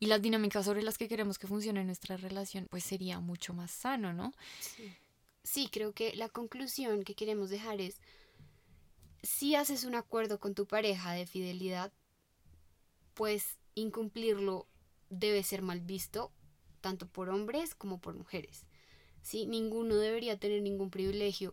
y 0.00 0.06
las 0.06 0.22
dinámicas 0.22 0.64
sobre 0.64 0.82
las 0.82 0.96
que 0.96 1.08
queremos 1.08 1.38
que 1.38 1.46
funcione 1.46 1.84
nuestra 1.84 2.16
relación, 2.16 2.66
pues 2.70 2.84
sería 2.84 3.20
mucho 3.20 3.52
más 3.52 3.70
sano, 3.70 4.14
¿no? 4.14 4.32
Sí. 4.60 4.90
sí, 5.44 5.68
creo 5.70 5.92
que 5.92 6.16
la 6.16 6.30
conclusión 6.30 7.04
que 7.04 7.14
queremos 7.14 7.50
dejar 7.50 7.82
es, 7.82 8.00
si 9.22 9.54
haces 9.54 9.84
un 9.84 9.94
acuerdo 9.94 10.40
con 10.40 10.54
tu 10.54 10.66
pareja 10.66 11.12
de 11.12 11.26
fidelidad, 11.26 11.92
pues 13.12 13.58
incumplirlo 13.74 14.66
debe 15.10 15.42
ser 15.42 15.60
mal 15.60 15.82
visto, 15.82 16.32
tanto 16.80 17.06
por 17.06 17.28
hombres 17.28 17.74
como 17.74 18.00
por 18.00 18.14
mujeres. 18.14 18.64
¿sí? 19.20 19.44
Ninguno 19.44 19.96
debería 19.96 20.38
tener 20.38 20.62
ningún 20.62 20.88
privilegio 20.88 21.52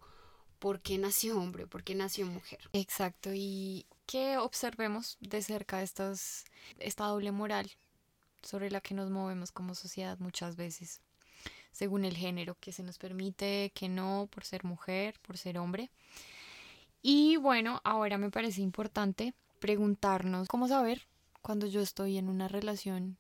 porque 0.60 0.97
nació 0.97 1.38
hombre, 1.38 1.67
porque 1.67 1.95
nació 1.95 2.25
mujer. 2.25 2.60
Exacto, 2.71 3.31
y 3.33 3.86
que 4.05 4.38
observemos 4.38 5.17
de 5.19 5.41
cerca 5.41 5.83
estas, 5.83 6.45
esta 6.79 7.07
doble 7.07 7.33
moral 7.33 7.69
sobre 8.41 8.71
la 8.71 8.82
que 8.82 8.93
nos 8.95 9.10
movemos 9.10 9.52
como 9.52 9.76
sociedad 9.76 10.17
muchas 10.19 10.56
veces. 10.56 11.02
según 11.71 12.06
el 12.06 12.17
género 12.17 12.58
que 12.60 12.71
se 12.71 12.82
nos 12.82 12.97
permite, 12.97 13.71
que 13.76 13.88
no, 13.88 14.28
por 14.32 14.43
ser 14.43 14.63
mujer, 14.63 15.19
por 15.21 15.38
ser 15.38 15.60
hombre. 15.60 15.91
Y 17.04 17.38
bueno, 17.38 17.82
ahora 17.84 18.17
me 18.17 18.32
parece 18.32 18.62
importante 18.62 19.36
preguntarnos 19.60 20.47
cómo 20.47 20.67
saber 20.67 21.08
cuando 21.41 21.67
yo 21.67 21.82
estoy 21.82 22.17
en 22.17 22.30
una 22.30 22.47
relación 22.47 23.17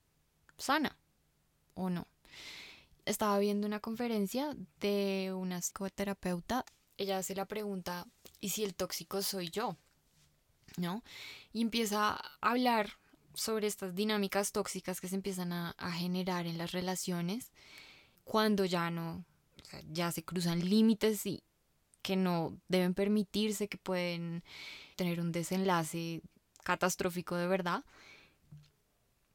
sana 0.57 0.97
o 1.75 1.89
no. 1.89 2.07
Estaba 3.05 3.39
viendo 3.39 3.67
una 3.67 3.79
conferencia 3.79 4.55
de 4.79 5.33
una 5.33 5.61
psicoterapeuta. 5.61 6.65
Ella 6.97 7.19
hace 7.19 7.35
la 7.35 7.45
pregunta, 7.45 8.07
¿y 8.39 8.49
si 8.49 8.63
el 8.63 8.75
tóxico 8.75 9.21
soy 9.21 9.49
yo? 9.49 9.77
¿No? 10.77 11.03
Y 11.53 11.61
empieza 11.61 12.15
a 12.15 12.31
hablar 12.41 12.97
sobre 13.37 13.67
estas 13.67 13.93
dinámicas 13.93 14.51
tóxicas 14.51 14.99
que 14.99 15.07
se 15.07 15.15
empiezan 15.15 15.53
a, 15.53 15.73
generar 15.93 16.47
en 16.47 16.57
las 16.57 16.71
relaciones 16.71 17.51
cuando 18.23 18.65
ya 18.65 18.89
no, 18.89 19.23
ya 19.91 20.11
se 20.11 20.23
cruzan 20.23 20.67
límites 20.67 21.25
y 21.25 21.43
que 22.01 22.15
no 22.15 22.57
deben 22.67 22.93
permitirse, 22.93 23.67
que 23.67 23.77
pueden 23.77 24.43
tener 24.95 25.19
un 25.19 25.31
desenlace 25.31 26.21
catastrófico 26.63 27.35
de 27.35 27.47
verdad. 27.47 27.85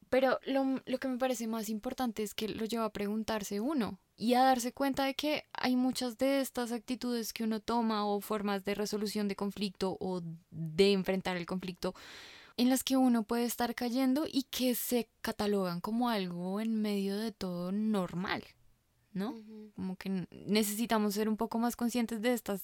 Pero 0.09 0.37
lo, 0.45 0.81
lo, 0.85 0.97
que 0.99 1.07
me 1.07 1.17
parece 1.17 1.47
más 1.47 1.69
importante 1.69 2.21
es 2.23 2.35
que 2.35 2.49
lo 2.49 2.65
lleva 2.65 2.85
a 2.85 2.93
preguntarse 2.93 3.61
uno 3.61 3.99
y 4.15 4.35
a 4.35 4.43
darse 4.43 4.73
cuenta 4.73 5.05
de 5.05 5.15
que 5.15 5.45
hay 5.53 5.75
muchas 5.75 6.17
de 6.17 6.41
estas 6.41 6.71
actitudes 6.71 7.33
que 7.33 7.43
uno 7.43 7.61
toma 7.61 8.05
o 8.05 8.21
formas 8.21 8.63
de 8.65 8.75
resolución 8.75 9.27
de 9.27 9.35
conflicto 9.35 9.97
o 9.99 10.21
de 10.51 10.91
enfrentar 10.91 11.37
el 11.37 11.47
conflicto 11.47 11.95
en 12.57 12.69
las 12.69 12.83
que 12.83 12.97
uno 12.97 13.23
puede 13.23 13.45
estar 13.45 13.75
cayendo 13.75 14.25
y 14.31 14.43
que 14.43 14.75
se 14.75 15.09
catalogan 15.21 15.81
como 15.81 16.09
algo 16.09 16.59
en 16.59 16.81
medio 16.81 17.17
de 17.17 17.31
todo 17.31 17.71
normal. 17.71 18.43
¿no? 19.13 19.35
Como 19.75 19.95
que 19.95 20.27
necesitamos 20.31 21.13
ser 21.13 21.29
un 21.29 21.37
poco 21.37 21.59
más 21.59 21.75
conscientes 21.75 22.21
de 22.21 22.33
estas, 22.33 22.63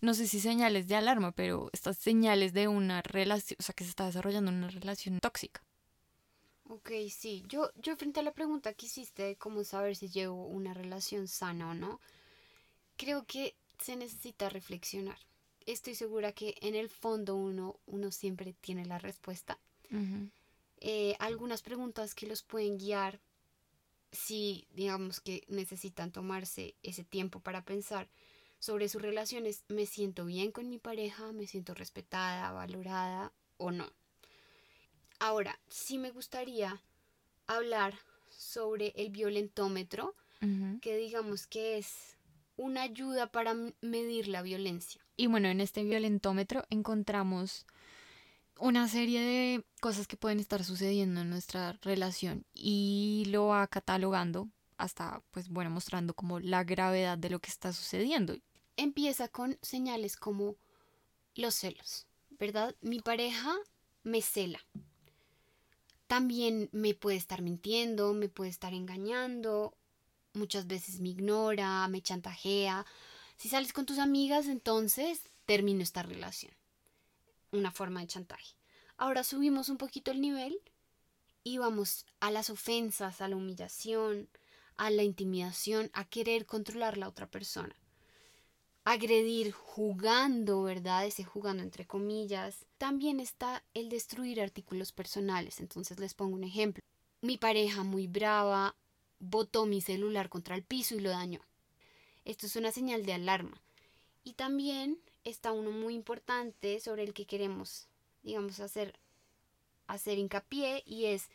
no 0.00 0.14
sé 0.14 0.26
si 0.26 0.38
señales 0.38 0.86
de 0.86 0.96
alarma, 0.96 1.32
pero 1.32 1.70
estas 1.72 1.96
señales 1.96 2.52
de 2.52 2.68
una 2.68 3.02
relación, 3.02 3.56
o 3.58 3.62
sea, 3.62 3.74
que 3.74 3.84
se 3.84 3.90
está 3.90 4.06
desarrollando 4.06 4.50
una 4.50 4.68
relación 4.68 5.18
tóxica. 5.18 5.62
Ok, 6.68 6.90
sí. 7.10 7.42
Yo, 7.48 7.70
yo 7.76 7.96
frente 7.96 8.20
a 8.20 8.22
la 8.22 8.32
pregunta 8.34 8.74
que 8.74 8.86
hiciste 8.86 9.22
de 9.22 9.36
cómo 9.36 9.64
saber 9.64 9.96
si 9.96 10.10
llevo 10.10 10.46
una 10.46 10.74
relación 10.74 11.26
sana 11.26 11.70
o 11.70 11.74
no, 11.74 12.00
creo 12.96 13.24
que 13.24 13.56
se 13.78 13.96
necesita 13.96 14.50
reflexionar. 14.50 15.18
Estoy 15.68 15.94
segura 15.94 16.32
que 16.32 16.54
en 16.62 16.74
el 16.74 16.88
fondo 16.88 17.36
uno, 17.36 17.78
uno 17.84 18.10
siempre 18.10 18.54
tiene 18.54 18.86
la 18.86 18.98
respuesta. 18.98 19.58
Eh, 20.80 21.14
algunas 21.18 21.60
preguntas 21.60 22.14
que 22.14 22.26
los 22.26 22.42
pueden 22.42 22.78
guiar 22.78 23.20
si 24.10 24.66
digamos 24.70 25.20
que 25.20 25.44
necesitan 25.48 26.10
tomarse 26.10 26.74
ese 26.82 27.04
tiempo 27.04 27.40
para 27.40 27.66
pensar 27.66 28.08
sobre 28.58 28.88
sus 28.88 29.02
relaciones, 29.02 29.64
me 29.68 29.84
siento 29.84 30.24
bien 30.24 30.52
con 30.52 30.70
mi 30.70 30.78
pareja, 30.78 31.32
me 31.32 31.46
siento 31.46 31.74
respetada, 31.74 32.50
valorada 32.52 33.34
o 33.58 33.70
no. 33.70 33.92
Ahora, 35.18 35.60
sí 35.68 35.98
me 35.98 36.12
gustaría 36.12 36.80
hablar 37.46 37.92
sobre 38.30 38.94
el 38.96 39.10
violentómetro, 39.10 40.14
que 40.80 40.96
digamos 40.96 41.46
que 41.46 41.76
es 41.76 42.16
una 42.56 42.84
ayuda 42.84 43.30
para 43.30 43.54
medir 43.82 44.28
la 44.28 44.40
violencia. 44.40 45.04
Y 45.18 45.26
bueno, 45.26 45.48
en 45.48 45.60
este 45.60 45.82
violentómetro 45.82 46.64
encontramos 46.70 47.66
una 48.56 48.86
serie 48.86 49.20
de 49.20 49.64
cosas 49.80 50.06
que 50.06 50.16
pueden 50.16 50.38
estar 50.38 50.62
sucediendo 50.62 51.22
en 51.22 51.28
nuestra 51.28 51.72
relación 51.82 52.46
y 52.54 53.24
lo 53.26 53.48
va 53.48 53.66
catalogando 53.66 54.48
hasta, 54.76 55.20
pues 55.32 55.48
bueno, 55.48 55.70
mostrando 55.70 56.14
como 56.14 56.38
la 56.38 56.62
gravedad 56.62 57.18
de 57.18 57.30
lo 57.30 57.40
que 57.40 57.50
está 57.50 57.72
sucediendo. 57.72 58.36
Empieza 58.76 59.26
con 59.26 59.58
señales 59.60 60.16
como 60.16 60.54
los 61.34 61.56
celos, 61.56 62.06
¿verdad? 62.38 62.76
Mi 62.80 63.00
pareja 63.00 63.56
me 64.04 64.22
cela. 64.22 64.60
También 66.06 66.68
me 66.70 66.94
puede 66.94 67.16
estar 67.16 67.42
mintiendo, 67.42 68.14
me 68.14 68.28
puede 68.28 68.50
estar 68.50 68.72
engañando, 68.72 69.74
muchas 70.32 70.68
veces 70.68 71.00
me 71.00 71.08
ignora, 71.08 71.88
me 71.88 72.02
chantajea. 72.02 72.86
Si 73.38 73.48
sales 73.48 73.72
con 73.72 73.86
tus 73.86 73.98
amigas, 73.98 74.46
entonces 74.46 75.22
termino 75.46 75.82
esta 75.82 76.02
relación 76.02 76.52
una 77.52 77.70
forma 77.70 78.00
de 78.00 78.06
chantaje. 78.06 78.54
Ahora 78.96 79.24
subimos 79.24 79.68
un 79.68 79.76
poquito 79.76 80.10
el 80.10 80.20
nivel 80.20 80.60
y 81.44 81.58
vamos 81.58 82.04
a 82.20 82.30
las 82.30 82.50
ofensas, 82.50 83.20
a 83.20 83.28
la 83.28 83.36
humillación, 83.36 84.28
a 84.76 84.90
la 84.90 85.02
intimidación, 85.02 85.90
a 85.92 86.04
querer 86.04 86.46
controlar 86.46 86.98
la 86.98 87.08
otra 87.08 87.30
persona. 87.30 87.74
Agredir 88.84 89.52
jugando, 89.52 90.62
¿verdad? 90.62 91.06
Ese 91.06 91.24
jugando 91.24 91.62
entre 91.62 91.86
comillas. 91.86 92.64
También 92.78 93.20
está 93.20 93.62
el 93.74 93.88
destruir 93.88 94.40
artículos 94.40 94.92
personales. 94.92 95.60
Entonces 95.60 95.98
les 96.00 96.14
pongo 96.14 96.34
un 96.34 96.44
ejemplo. 96.44 96.82
Mi 97.20 97.36
pareja 97.36 97.82
muy 97.82 98.06
brava 98.06 98.74
botó 99.18 99.66
mi 99.66 99.80
celular 99.80 100.28
contra 100.28 100.54
el 100.54 100.62
piso 100.62 100.94
y 100.94 101.00
lo 101.00 101.10
dañó. 101.10 101.40
Esto 102.28 102.44
es 102.44 102.56
una 102.56 102.72
señal 102.72 103.06
de 103.06 103.14
alarma. 103.14 103.58
Y 104.22 104.34
también 104.34 104.98
está 105.24 105.50
uno 105.52 105.70
muy 105.70 105.94
importante 105.94 106.78
sobre 106.78 107.02
el 107.02 107.14
que 107.14 107.24
queremos, 107.24 107.88
digamos, 108.22 108.60
hacer, 108.60 108.98
hacer 109.86 110.18
hincapié 110.18 110.82
y 110.84 111.06
es 111.06 111.30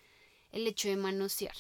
el 0.52 0.68
hecho 0.68 0.90
de 0.90 0.98
manosear. 0.98 1.56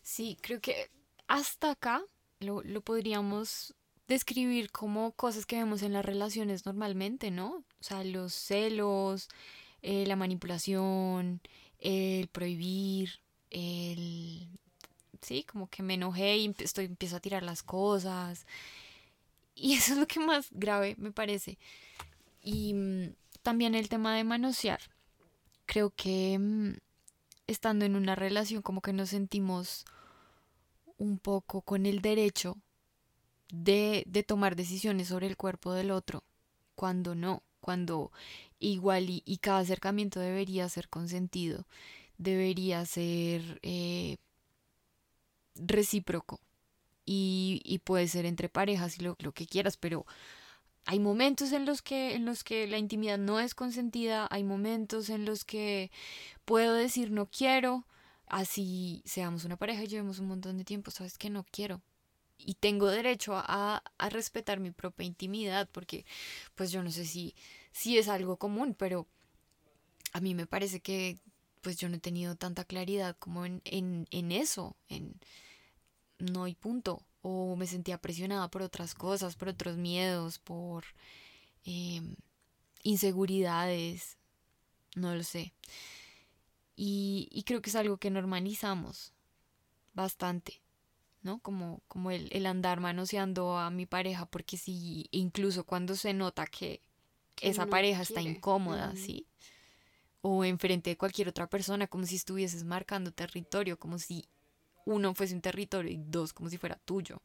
Sí, 0.00 0.38
creo 0.40 0.62
que 0.62 0.88
hasta 1.26 1.72
acá 1.72 2.02
lo, 2.40 2.62
podríamos 2.80 3.74
describir 4.08 4.72
como 4.72 5.12
cosas 5.12 5.44
que 5.44 5.56
vemos 5.56 5.82
en 5.82 5.92
las 5.92 6.04
relaciones 6.04 6.64
normalmente, 6.64 7.30
¿no? 7.30 7.56
O 7.80 7.84
sea, 7.84 8.02
los 8.02 8.32
celos, 8.32 9.28
eh, 9.82 10.06
la 10.06 10.16
manipulación, 10.16 11.42
el 11.80 12.28
prohibir, 12.28 13.20
el... 13.50 14.48
Sí, 15.22 15.44
como 15.44 15.68
que 15.68 15.82
me 15.82 15.94
enojé 15.94 16.36
y 16.36 16.54
estoy, 16.58 16.86
empiezo 16.86 17.16
a 17.16 17.20
tirar 17.20 17.42
las 17.42 17.62
cosas, 17.62 18.44
y 19.54 19.74
eso 19.74 19.92
es 19.92 19.98
lo 19.98 20.06
que 20.06 20.20
más 20.20 20.48
grave 20.50 20.94
me 20.98 21.12
parece. 21.12 21.58
Y 22.42 22.74
mm, 22.74 23.14
también 23.42 23.74
el 23.74 23.88
tema 23.88 24.16
de 24.16 24.24
manosear. 24.24 24.80
Creo 25.66 25.90
que 25.90 26.38
mm, 26.38 26.74
estando 27.46 27.84
en 27.84 27.96
una 27.96 28.14
relación 28.14 28.62
como 28.62 28.80
que 28.82 28.92
nos 28.92 29.10
sentimos 29.10 29.84
un 30.98 31.18
poco 31.18 31.62
con 31.62 31.86
el 31.86 32.00
derecho 32.00 32.56
de, 33.50 34.04
de 34.06 34.22
tomar 34.22 34.56
decisiones 34.56 35.08
sobre 35.08 35.26
el 35.26 35.36
cuerpo 35.36 35.72
del 35.72 35.90
otro, 35.90 36.22
cuando 36.74 37.14
no, 37.14 37.42
cuando 37.60 38.12
igual 38.58 39.06
y, 39.08 39.38
cada 39.38 39.60
acercamiento 39.60 40.20
debería 40.20 40.68
ser 40.68 40.88
consentido, 40.88 41.66
debería 42.18 42.84
ser 42.86 43.58
eh, 43.62 44.16
recíproco 45.54 46.40
y, 47.04 47.80
puede 47.84 48.08
ser 48.08 48.26
entre 48.26 48.48
parejas 48.48 48.98
y 48.98 49.02
lo, 49.02 49.16
que 49.16 49.46
quieras, 49.46 49.76
pero 49.76 50.06
hay 50.86 50.98
momentos 50.98 51.52
en 51.52 51.66
los 51.66 51.82
que 51.82 52.14
en 52.14 52.24
los 52.24 52.44
que 52.44 52.66
la 52.66 52.78
intimidad 52.78 53.18
no 53.18 53.40
es 53.40 53.54
consentida, 53.54 54.28
hay 54.30 54.44
momentos 54.44 55.08
en 55.10 55.24
los 55.24 55.44
que 55.44 55.90
puedo 56.44 56.74
decir 56.74 57.10
no 57.10 57.26
quiero, 57.26 57.86
así 58.26 59.02
seamos 59.04 59.44
una 59.44 59.56
pareja 59.56 59.84
y 59.84 59.88
llevemos 59.88 60.18
un 60.18 60.28
montón 60.28 60.58
de 60.58 60.64
tiempo, 60.64 60.90
sabes 60.90 61.18
que 61.18 61.30
no 61.30 61.44
quiero. 61.50 61.82
Y 62.44 62.54
tengo 62.54 62.88
derecho 62.88 63.34
a, 63.36 63.82
a, 63.98 64.08
respetar 64.08 64.58
mi 64.58 64.72
propia 64.72 65.06
intimidad, 65.06 65.68
porque 65.70 66.04
pues 66.56 66.72
yo 66.72 66.82
no 66.82 66.90
sé 66.90 67.04
si, 67.04 67.36
si 67.70 67.98
es 67.98 68.08
algo 68.08 68.36
común, 68.36 68.74
pero 68.74 69.06
a 70.12 70.20
mí 70.20 70.34
me 70.34 70.46
parece 70.46 70.80
que 70.80 71.18
pues 71.62 71.78
yo 71.78 71.88
no 71.88 71.96
he 71.96 72.00
tenido 72.00 72.36
tanta 72.36 72.64
claridad 72.64 73.16
como 73.18 73.46
en, 73.46 73.62
en, 73.64 74.06
en 74.10 74.32
eso, 74.32 74.76
en, 74.88 75.14
no 76.18 76.44
hay 76.44 76.54
punto. 76.54 77.02
O 77.22 77.54
me 77.54 77.66
sentía 77.68 77.98
presionada 77.98 78.48
por 78.48 78.62
otras 78.62 78.94
cosas, 78.94 79.36
por 79.36 79.48
otros 79.48 79.76
miedos, 79.76 80.40
por 80.40 80.84
em, 81.64 82.16
inseguridades, 82.82 84.18
no 84.96 85.14
lo 85.14 85.22
sé. 85.22 85.54
Y, 86.74 87.44
creo 87.46 87.62
que 87.62 87.70
es 87.70 87.76
algo 87.76 87.98
que 87.98 88.10
normalizamos 88.10 89.12
bastante, 89.94 90.60
¿no? 91.22 91.38
Como, 91.38 91.80
como 91.86 92.10
el, 92.10 92.28
el, 92.32 92.46
andar 92.46 92.80
manoseando 92.80 93.56
a 93.56 93.70
mi 93.70 93.86
pareja, 93.86 94.26
porque 94.26 94.56
si, 94.56 95.06
incluso 95.12 95.64
cuando 95.64 95.94
se 95.94 96.12
nota 96.12 96.46
que, 96.46 96.80
esa 97.40 97.66
pareja 97.66 98.02
está 98.02 98.20
incómoda, 98.20 98.94
¿sí? 98.96 99.26
O 100.22 100.44
enfrente 100.44 100.90
de 100.90 100.96
cualquier 100.96 101.28
otra 101.28 101.48
persona, 101.48 101.86
como 101.86 102.06
si 102.06 102.16
estuvieses 102.16 102.64
marcando 102.64 103.12
territorio, 103.12 103.78
como 103.78 103.98
si 103.98 104.24
uno 104.84 105.14
fuese 105.14 105.34
un 105.34 105.40
territorio 105.40 105.90
y 105.90 105.98
dos 105.98 106.32
como 106.32 106.48
si 106.48 106.58
fuera 106.58 106.76
tuyo. 106.84 107.20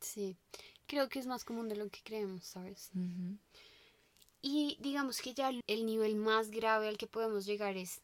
Sí, 0.00 0.36
creo 0.86 1.08
que 1.08 1.18
es 1.18 1.26
más 1.26 1.44
común 1.44 1.68
de 1.68 1.76
lo 1.76 1.88
que 1.88 2.00
creemos, 2.02 2.44
¿sabes? 2.44 2.90
Y 4.42 4.76
digamos 4.80 5.20
que 5.20 5.32
ya 5.32 5.50
el 5.66 5.86
nivel 5.86 6.16
más 6.16 6.50
grave 6.50 6.88
al 6.88 6.98
que 6.98 7.06
podemos 7.06 7.46
llegar 7.46 7.76
es 7.76 8.02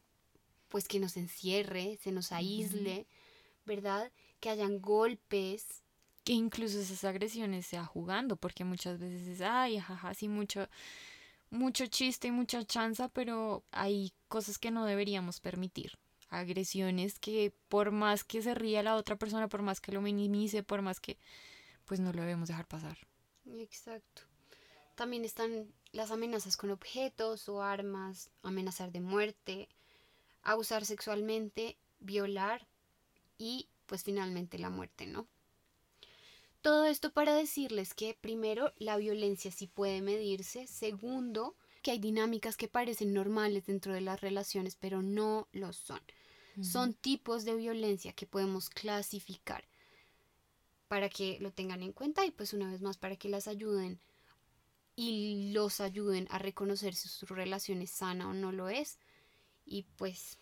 pues 0.69 0.87
que 0.87 0.99
nos 0.99 1.17
encierre, 1.17 1.99
se 2.01 2.11
nos 2.11 2.31
aísle, 2.31 3.05
¿verdad? 3.65 4.11
Que 4.39 4.49
hayan 4.49 4.81
golpes, 4.81 5.83
que 6.23 6.33
incluso 6.33 6.79
esas 6.79 7.03
agresiones 7.03 7.65
sea 7.65 7.85
jugando, 7.85 8.35
porque 8.35 8.63
muchas 8.63 8.99
veces 8.99 9.27
es, 9.27 9.41
ay, 9.41 9.79
jaja, 9.79 10.13
sí, 10.13 10.27
mucho, 10.27 10.67
mucho 11.51 11.85
chiste 11.85 12.29
y 12.29 12.31
mucha 12.31 12.63
chanza, 12.65 13.09
pero 13.09 13.63
hay 13.71 14.13
cosas 14.27 14.57
que 14.57 14.71
no 14.71 14.85
deberíamos 14.85 15.39
permitir. 15.39 15.99
Agresiones 16.29 17.19
que 17.19 17.53
por 17.67 17.91
más 17.91 18.23
que 18.23 18.41
se 18.41 18.55
ría 18.55 18.81
la 18.81 18.95
otra 18.95 19.17
persona, 19.17 19.49
por 19.49 19.61
más 19.61 19.81
que 19.81 19.91
lo 19.91 20.01
minimice, 20.01 20.63
por 20.63 20.81
más 20.81 20.99
que, 20.99 21.19
pues 21.85 21.99
no 21.99 22.13
lo 22.13 22.21
debemos 22.21 22.47
dejar 22.47 22.67
pasar. 22.67 22.97
Exacto. 23.45 24.23
También 24.95 25.25
están 25.25 25.73
las 25.91 26.11
amenazas 26.11 26.55
con 26.57 26.71
objetos 26.71 27.49
o 27.49 27.61
armas, 27.61 28.31
amenazar 28.43 28.91
de 28.91 29.01
muerte, 29.01 29.67
abusar 30.41 30.85
sexualmente, 30.85 31.77
violar 31.99 32.67
y 33.37 33.67
pues 33.85 34.03
finalmente 34.03 34.57
la 34.57 34.69
muerte, 34.69 35.05
¿no? 35.05 35.27
Todo 36.61 36.85
esto 36.85 37.11
para 37.11 37.35
decirles 37.35 37.93
que 37.93 38.17
primero 38.19 38.71
la 38.77 38.97
violencia 38.97 39.51
sí 39.51 39.67
puede 39.67 40.01
medirse, 40.01 40.67
segundo 40.67 41.55
que 41.81 41.91
hay 41.91 41.99
dinámicas 41.99 42.55
que 42.57 42.67
parecen 42.67 43.13
normales 43.13 43.65
dentro 43.65 43.93
de 43.93 44.01
las 44.01 44.21
relaciones 44.21 44.75
pero 44.75 45.01
no 45.01 45.47
lo 45.51 45.73
son. 45.73 46.01
Son 46.61 46.93
tipos 46.93 47.45
de 47.45 47.55
violencia 47.55 48.13
que 48.13 48.27
podemos 48.27 48.69
clasificar 48.69 49.63
para 50.89 51.09
que 51.09 51.39
lo 51.39 51.51
tengan 51.51 51.81
en 51.81 51.93
cuenta 51.93 52.25
y 52.25 52.31
pues 52.31 52.53
una 52.53 52.69
vez 52.69 52.81
más 52.81 52.97
para 52.97 53.15
que 53.15 53.29
las 53.29 53.47
ayuden 53.47 53.99
y 54.95 55.53
los 55.53 55.79
ayuden 55.79 56.27
a 56.29 56.37
reconocer 56.37 56.93
si 56.93 57.07
su 57.07 57.25
relación 57.25 57.81
es 57.81 57.91
sana 57.91 58.27
o 58.27 58.33
no 58.33 58.51
lo 58.51 58.69
es 58.69 58.99
y 59.65 59.83
pues 59.95 60.37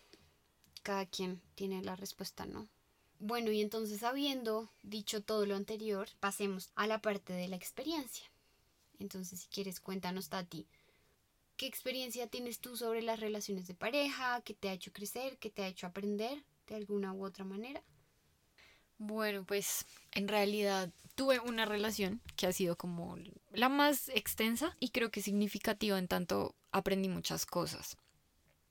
cada 0.82 1.06
quien 1.06 1.40
tiene 1.54 1.82
la 1.82 1.94
respuesta, 1.94 2.44
¿no? 2.44 2.66
Bueno, 3.20 3.52
y 3.52 3.60
entonces 3.60 4.02
habiendo 4.02 4.70
dicho 4.82 5.22
todo 5.22 5.44
lo 5.44 5.54
anterior, 5.54 6.08
pasemos 6.20 6.70
a 6.74 6.86
la 6.86 7.02
parte 7.02 7.34
de 7.34 7.48
la 7.48 7.56
experiencia. 7.56 8.24
Entonces, 8.98 9.40
si 9.40 9.48
quieres, 9.48 9.78
cuéntanos, 9.78 10.30
Tati, 10.30 10.66
¿qué 11.58 11.66
experiencia 11.66 12.28
tienes 12.28 12.60
tú 12.60 12.78
sobre 12.78 13.02
las 13.02 13.20
relaciones 13.20 13.66
de 13.66 13.74
pareja? 13.74 14.40
¿Qué 14.40 14.54
te 14.54 14.70
ha 14.70 14.72
hecho 14.72 14.90
crecer? 14.94 15.36
¿Qué 15.36 15.50
te 15.50 15.62
ha 15.62 15.68
hecho 15.68 15.86
aprender 15.86 16.42
de 16.66 16.76
alguna 16.76 17.12
u 17.12 17.22
otra 17.22 17.44
manera? 17.44 17.82
Bueno, 18.96 19.44
pues 19.44 19.84
en 20.12 20.26
realidad 20.26 20.90
tuve 21.14 21.40
una 21.40 21.66
relación 21.66 22.22
que 22.36 22.46
ha 22.46 22.52
sido 22.54 22.76
como 22.76 23.18
la 23.52 23.68
más 23.68 24.08
extensa 24.08 24.74
y 24.80 24.90
creo 24.90 25.10
que 25.10 25.20
significativa 25.20 25.98
en 25.98 26.08
tanto 26.08 26.54
aprendí 26.72 27.10
muchas 27.10 27.44
cosas. 27.44 27.98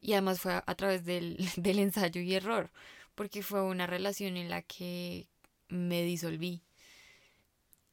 Y 0.02 0.14
además 0.14 0.40
fue 0.40 0.54
a, 0.54 0.76
través 0.76 1.06
del, 1.06 1.38
del 1.56 1.78
ensayo 1.78 2.20
y 2.22 2.34
error 2.34 2.72
porque 3.20 3.44
fue 3.44 3.62
una 3.62 3.86
relación 3.86 4.38
en 4.38 4.50
la 4.50 4.62
que 4.62 5.28
me 5.68 6.04
disolví, 6.04 6.64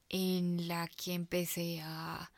en 0.07 0.69
la 0.69 0.87
que 0.87 1.15
empecé 1.15 1.81
a, 1.83 2.31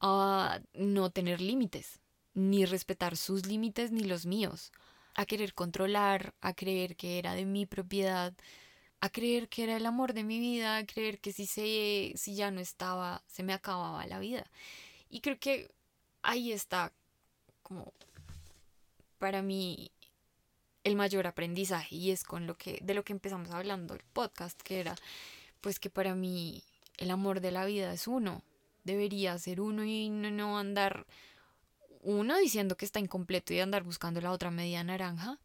a 0.00 0.60
no 0.74 1.10
tener 1.10 1.40
límites, 1.40 2.00
ni 2.34 2.64
respetar 2.64 3.16
sus 3.16 3.46
límites 3.46 3.92
ni 3.92 4.02
los 4.02 4.26
míos, 4.26 4.72
a 5.14 5.26
querer 5.26 5.54
controlar, 5.54 6.34
a 6.40 6.54
creer 6.54 6.96
que 6.96 7.20
era 7.20 7.34
de 7.34 7.44
mi 7.44 7.66
propiedad, 7.66 8.34
a 9.00 9.08
creer 9.08 9.48
que 9.48 9.62
era 9.62 9.76
el 9.76 9.86
amor 9.86 10.12
de 10.12 10.24
mi 10.24 10.40
vida, 10.40 10.78
a 10.78 10.84
creer 10.84 11.20
que 11.20 11.32
si, 11.32 11.46
se, 11.46 12.14
si 12.16 12.34
ya 12.34 12.50
no 12.50 12.60
estaba, 12.60 13.22
se 13.28 13.44
me 13.44 13.52
acababa 13.52 14.04
la 14.08 14.18
vida. 14.18 14.50
Y 15.08 15.20
creo 15.20 15.38
que 15.38 15.70
ahí 16.22 16.50
está 16.50 16.92
como 17.62 17.92
para 19.18 19.40
mí 19.40 19.92
el 20.84 20.96
mayor 20.96 21.26
aprendizaje 21.26 21.94
y 21.94 22.10
es 22.10 22.24
con 22.24 22.46
lo 22.46 22.56
que 22.56 22.78
de 22.82 22.94
lo 22.94 23.04
que 23.04 23.12
empezamos 23.12 23.50
hablando 23.50 23.94
el 23.94 24.02
podcast 24.12 24.60
que 24.62 24.80
era 24.80 24.96
pues 25.60 25.78
que 25.78 25.90
para 25.90 26.14
mí 26.14 26.64
el 26.98 27.10
amor 27.10 27.40
de 27.40 27.52
la 27.52 27.64
vida 27.64 27.92
es 27.92 28.06
uno. 28.06 28.42
Debería 28.84 29.38
ser 29.38 29.60
uno 29.60 29.84
y 29.84 30.10
no, 30.10 30.58
andar 30.58 31.06
uno 32.00 32.36
diciendo 32.36 32.76
que 32.76 32.84
está 32.84 32.98
incompleto 32.98 33.54
y 33.54 33.60
andar 33.60 33.84
buscando 33.84 34.20
la 34.20 34.32
otra 34.32 34.50
media 34.50 34.82
naranja 34.82 35.38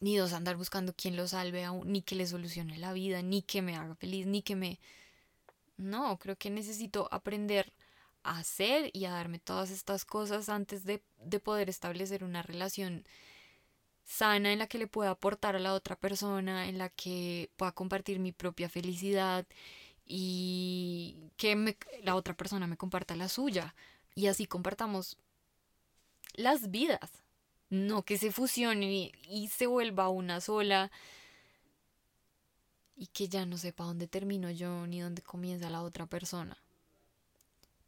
ni 0.00 0.16
dos 0.16 0.32
andar 0.32 0.56
buscando 0.56 0.92
quien 0.92 1.16
lo 1.16 1.26
salve 1.26 1.66
ni 1.84 2.02
que 2.02 2.14
le 2.14 2.26
solucione 2.26 2.78
la 2.78 2.92
vida 2.92 3.22
ni 3.22 3.42
que 3.42 3.62
me 3.62 3.74
haga 3.76 3.94
feliz 3.94 4.26
ni 4.26 4.42
que 4.42 4.54
me 4.56 4.78
no 5.76 6.18
creo 6.18 6.36
que 6.36 6.50
necesito 6.50 7.08
aprender 7.10 7.72
a 8.22 8.38
hacer 8.38 8.90
y 8.92 9.06
a 9.06 9.10
darme 9.10 9.38
todas 9.38 9.70
estas 9.70 10.04
cosas 10.04 10.50
antes 10.50 10.84
de, 10.84 11.02
de 11.24 11.40
poder 11.40 11.70
establecer 11.70 12.24
una 12.24 12.42
relación 12.42 13.04
sana 14.08 14.52
en 14.52 14.58
la 14.58 14.66
que 14.66 14.78
le 14.78 14.86
pueda 14.86 15.10
aportar 15.10 15.54
a 15.54 15.58
la 15.60 15.74
otra 15.74 15.94
persona, 15.94 16.68
en 16.68 16.78
la 16.78 16.88
que 16.88 17.50
pueda 17.56 17.72
compartir 17.72 18.18
mi 18.18 18.32
propia 18.32 18.68
felicidad 18.70 19.46
y 20.06 21.30
que 21.36 21.76
la 22.02 22.16
otra 22.16 22.34
persona 22.34 22.66
me 22.66 22.78
comparta 22.78 23.14
la 23.16 23.28
suya. 23.28 23.74
Y 24.14 24.28
así 24.28 24.46
compartamos 24.46 25.18
las 26.34 26.70
vidas, 26.70 27.10
no 27.70 28.02
que 28.04 28.18
se 28.18 28.32
fusionen 28.32 28.90
y, 28.90 29.12
y 29.28 29.48
se 29.48 29.66
vuelva 29.66 30.08
una 30.08 30.40
sola 30.40 30.90
y 32.96 33.08
que 33.08 33.28
ya 33.28 33.46
no 33.46 33.58
sepa 33.58 33.84
dónde 33.84 34.08
termino 34.08 34.50
yo 34.50 34.86
ni 34.86 35.00
dónde 35.00 35.22
comienza 35.22 35.70
la 35.70 35.82
otra 35.82 36.06
persona 36.06 36.56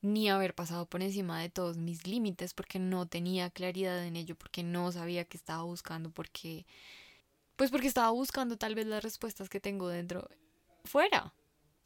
ni 0.03 0.31
haber 0.31 0.55
pasado 0.55 0.87
por 0.87 1.03
encima 1.03 1.41
de 1.41 1.51
todos 1.51 1.77
mis 1.77 2.07
límites 2.07 2.55
porque 2.55 2.79
no 2.79 3.07
tenía 3.07 3.51
claridad 3.51 4.05
en 4.05 4.17
ello, 4.17 4.35
porque 4.37 4.63
no 4.63 4.91
sabía 4.93 5.25
qué 5.25 5.37
estaba 5.37 5.63
buscando, 5.63 6.11
porque 6.11 6.67
pues 7.57 7.71
porque 7.71 7.89
estaba 7.89 8.11
buscando 8.11 8.57
tal 8.57 8.75
vez 8.75 8.87
las 8.87 9.03
respuestas 9.05 9.51
que 9.51 9.61
tengo 9.61 9.89
dentro 9.89 10.29
fuera. 10.85 11.35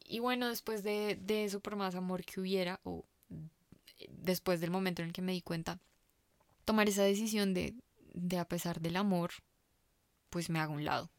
Y 0.07 0.19
bueno, 0.19 0.47
después 0.47 0.83
de, 0.83 1.17
de 1.19 1.43
eso, 1.43 1.59
por 1.59 1.75
más 1.75 1.95
amor 1.95 2.23
que 2.23 2.39
hubiera, 2.39 2.79
o 2.83 3.03
después 4.09 4.61
del 4.61 4.71
momento 4.71 5.01
en 5.01 5.09
el 5.09 5.13
que 5.13 5.21
me 5.21 5.33
di 5.33 5.41
cuenta, 5.41 5.79
tomar 6.63 6.87
esa 6.87 7.03
decisión 7.03 7.53
de, 7.53 7.75
de 8.13 8.37
a 8.37 8.47
pesar 8.47 8.79
del 8.79 8.95
amor, 8.95 9.31
pues 10.29 10.49
me 10.49 10.59
hago 10.59 10.73
un 10.73 10.85
lado. 10.85 11.09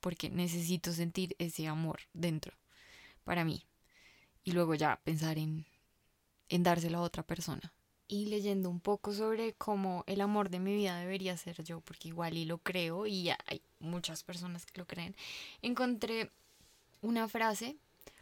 Porque 0.00 0.30
necesito 0.30 0.92
sentir 0.92 1.36
ese 1.38 1.66
amor 1.66 2.00
dentro, 2.14 2.54
para 3.24 3.44
mí. 3.44 3.66
Y 4.42 4.52
luego 4.52 4.74
ya 4.74 5.00
pensar 5.04 5.36
en, 5.36 5.66
en 6.50 6.62
dárselo 6.62 6.98
a 6.98 7.02
otra 7.02 7.22
persona. 7.22 7.72
Y 8.08 8.26
leyendo 8.26 8.68
un 8.68 8.80
poco 8.80 9.14
sobre 9.14 9.54
cómo 9.54 10.04
el 10.06 10.20
amor 10.20 10.50
de 10.50 10.58
mi 10.58 10.74
vida 10.74 10.98
debería 10.98 11.36
ser 11.36 11.62
yo, 11.62 11.80
porque 11.80 12.08
igual 12.08 12.36
y 12.36 12.44
lo 12.44 12.58
creo 12.58 13.06
y 13.06 13.30
hay 13.30 13.62
muchas 13.78 14.24
personas 14.24 14.66
que 14.66 14.78
lo 14.78 14.86
creen, 14.86 15.14
encontré 15.62 16.30
una 17.02 17.28
frase, 17.28 17.76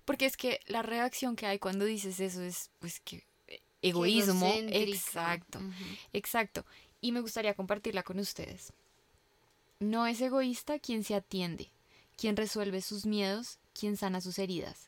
porque 0.04 0.26
es 0.26 0.36
que 0.36 0.60
la 0.66 0.82
reacción 0.82 1.36
que 1.36 1.46
hay 1.46 1.58
cuando 1.58 1.86
dices 1.86 2.20
eso 2.20 2.42
es 2.42 2.70
pues 2.78 3.00
que 3.00 3.24
egoísmo, 3.80 4.46
exacto, 4.46 5.60
exacto, 6.12 6.66
y 7.00 7.12
me 7.12 7.20
gustaría 7.20 7.54
compartirla 7.54 8.02
con 8.02 8.18
ustedes. 8.18 8.72
No 9.80 10.06
es 10.06 10.20
egoísta 10.20 10.78
quien 10.78 11.02
se 11.02 11.14
atiende, 11.14 11.70
quien 12.16 12.36
resuelve 12.36 12.82
sus 12.82 13.06
miedos, 13.06 13.58
quien 13.72 13.96
sana 13.96 14.20
sus 14.20 14.38
heridas, 14.38 14.86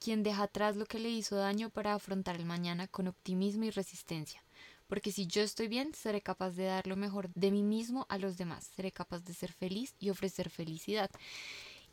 quien 0.00 0.22
deja 0.22 0.44
atrás 0.44 0.76
lo 0.76 0.86
que 0.86 0.98
le 0.98 1.10
hizo 1.10 1.36
daño 1.36 1.70
para 1.70 1.94
afrontar 1.94 2.36
el 2.36 2.46
mañana 2.46 2.88
con 2.88 3.06
optimismo 3.06 3.64
y 3.64 3.70
resistencia. 3.70 4.42
Porque 4.88 5.12
si 5.12 5.26
yo 5.26 5.42
estoy 5.42 5.68
bien, 5.68 5.94
seré 5.94 6.20
capaz 6.20 6.50
de 6.52 6.64
dar 6.64 6.86
lo 6.86 6.96
mejor 6.96 7.30
de 7.34 7.52
mí 7.52 7.62
mismo 7.62 8.06
a 8.08 8.18
los 8.18 8.36
demás, 8.36 8.68
seré 8.74 8.90
capaz 8.90 9.22
de 9.22 9.34
ser 9.34 9.52
feliz 9.52 9.94
y 10.00 10.10
ofrecer 10.10 10.50
felicidad. 10.50 11.10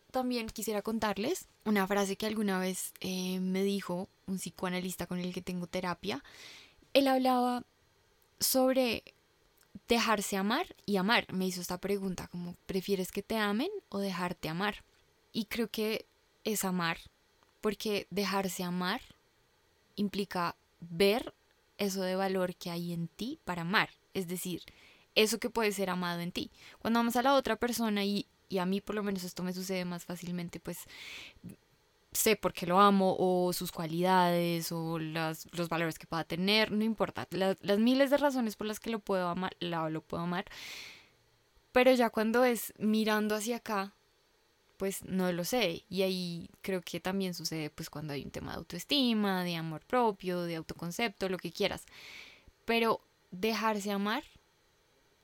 También 0.10 0.48
quisiera 0.48 0.82
contarles 0.82 1.48
una 1.65 1.86
frase 1.86 2.15
que 2.15 2.26
alguna 2.26 2.60
vez 2.60 2.93
eh, 3.02 3.39
me 3.39 3.63
dijo 3.63 4.08
un 4.26 4.38
psicoanalista 4.38 5.06
con 5.06 5.20
el 5.20 5.34
que 5.34 5.41
tengo 5.41 5.67
terapia. 5.67 6.24
Él 6.93 7.08
hablaba 7.08 7.63
sobre 8.39 9.04
dejarse 9.88 10.38
amar 10.38 10.76
y 10.86 10.98
amar. 10.98 11.32
Me 11.32 11.46
hizo 11.46 11.62
esta 11.62 11.78
pregunta 11.78 12.28
como, 12.30 12.56
¿prefieres 12.65 13.12
que 13.12 13.22
te 13.22 13.38
amen 13.38 13.70
o 13.89 14.00
dejarte 14.00 14.50
amar? 14.50 14.84
Y 15.34 15.46
creo 15.46 15.70
que 15.70 16.06
es 16.46 16.63
amar 16.63 16.98
porque 17.67 18.08
dejarse 18.12 18.63
amar 18.63 19.01
implica 19.97 20.56
ver 20.80 21.34
eso 21.77 22.01
de 22.01 22.15
valor 22.15 22.56
que 22.56 22.71
hay 22.71 22.93
en 22.93 23.10
ti 23.10 23.41
para 23.43 23.63
amar, 23.63 23.89
es 24.13 24.30
decir, 24.30 24.62
eso 25.15 25.38
que 25.38 25.49
puede 25.49 25.73
ser 25.73 25.89
amado 25.89 26.21
en 26.21 26.32
ti. 26.32 26.49
Cuando 26.80 27.01
amas 27.01 27.17
a 27.17 27.23
la 27.23 27.34
otra 27.34 27.58
persona 27.58 28.06
y, 28.06 28.25
a 28.58 28.65
mí 28.65 28.80
por 28.80 28.95
lo 28.95 29.03
menos 29.03 29.25
esto 29.25 29.43
me 29.43 29.51
sucede 29.51 29.84
más 29.84 30.06
fácilmente, 30.06 30.62
pues 30.62 30.86
sé 32.13 32.38
por 32.38 32.53
qué 32.53 32.67
lo 32.67 32.80
amo 32.80 33.17
o 33.19 33.51
sus 33.51 33.73
cualidades 33.73 34.71
o 34.71 34.97
los 34.97 35.67
valores 35.67 35.99
que 35.99 36.08
pueda 36.08 36.23
tener, 36.23 36.71
no 36.71 36.86
importa, 36.86 37.27
las, 37.32 37.58
miles 37.80 38.12
de 38.12 38.15
razones 38.15 38.56
por 38.56 38.67
las 38.67 38.80
que 38.80 38.91
lo 38.91 38.99
puedo 38.99 39.27
amar, 39.27 39.58
lo 39.60 39.99
puedo 39.99 40.23
amar, 40.23 40.45
pero 41.73 41.91
ya 41.91 42.12
cuando 42.12 42.45
es 42.45 42.73
mirando 42.77 43.36
hacia 43.36 43.58
acá, 43.58 43.93
pues 44.78 45.04
no 45.04 45.32
lo 45.32 45.44
sé. 45.44 45.84
Y 45.90 46.04
ahí 46.04 46.50
creo 46.62 46.82
que 46.82 47.00
también 47.00 47.34
sucede 47.34 47.70
pues 47.70 47.90
cuando 47.90 48.13
hay 48.13 48.24
un 48.24 48.32
tema 48.32 48.52
de 48.52 48.58
autoestima, 48.58 49.44
de 49.44 49.56
amor 49.56 49.86
propio, 49.86 50.44
de 50.44 50.56
autoconcepto, 50.56 51.30
lo 51.30 51.38
que 51.38 51.52
quieras. 51.52 51.86
Pero 52.66 53.02
dejarse 53.32 53.92
amar 53.92 54.24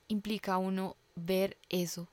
implica 0.08 0.58
uno 0.58 0.98
ver 1.16 1.58
eso 1.70 2.10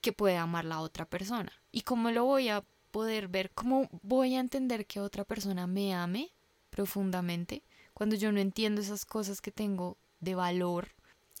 que 0.00 0.12
puede 0.12 0.36
amar 0.36 0.64
la 0.64 0.80
otra 0.80 1.04
persona. 1.04 1.52
¿Y 1.70 1.82
cómo 1.82 2.10
lo 2.10 2.24
voy 2.24 2.48
a 2.48 2.64
poder 2.90 3.28
ver 3.28 3.50
cómo 3.50 3.88
voy 4.02 4.36
a 4.36 4.40
entender 4.40 4.86
que 4.86 5.00
otra 5.00 5.24
persona 5.24 5.66
me 5.66 5.94
ame 5.94 6.30
profundamente 6.70 7.62
cuando 7.94 8.16
yo 8.16 8.32
no 8.32 8.40
entiendo 8.40 8.80
esas 8.80 9.04
cosas 9.04 9.40
que 9.40 9.50
tengo 9.50 9.96
de 10.20 10.34
valor, 10.34 10.88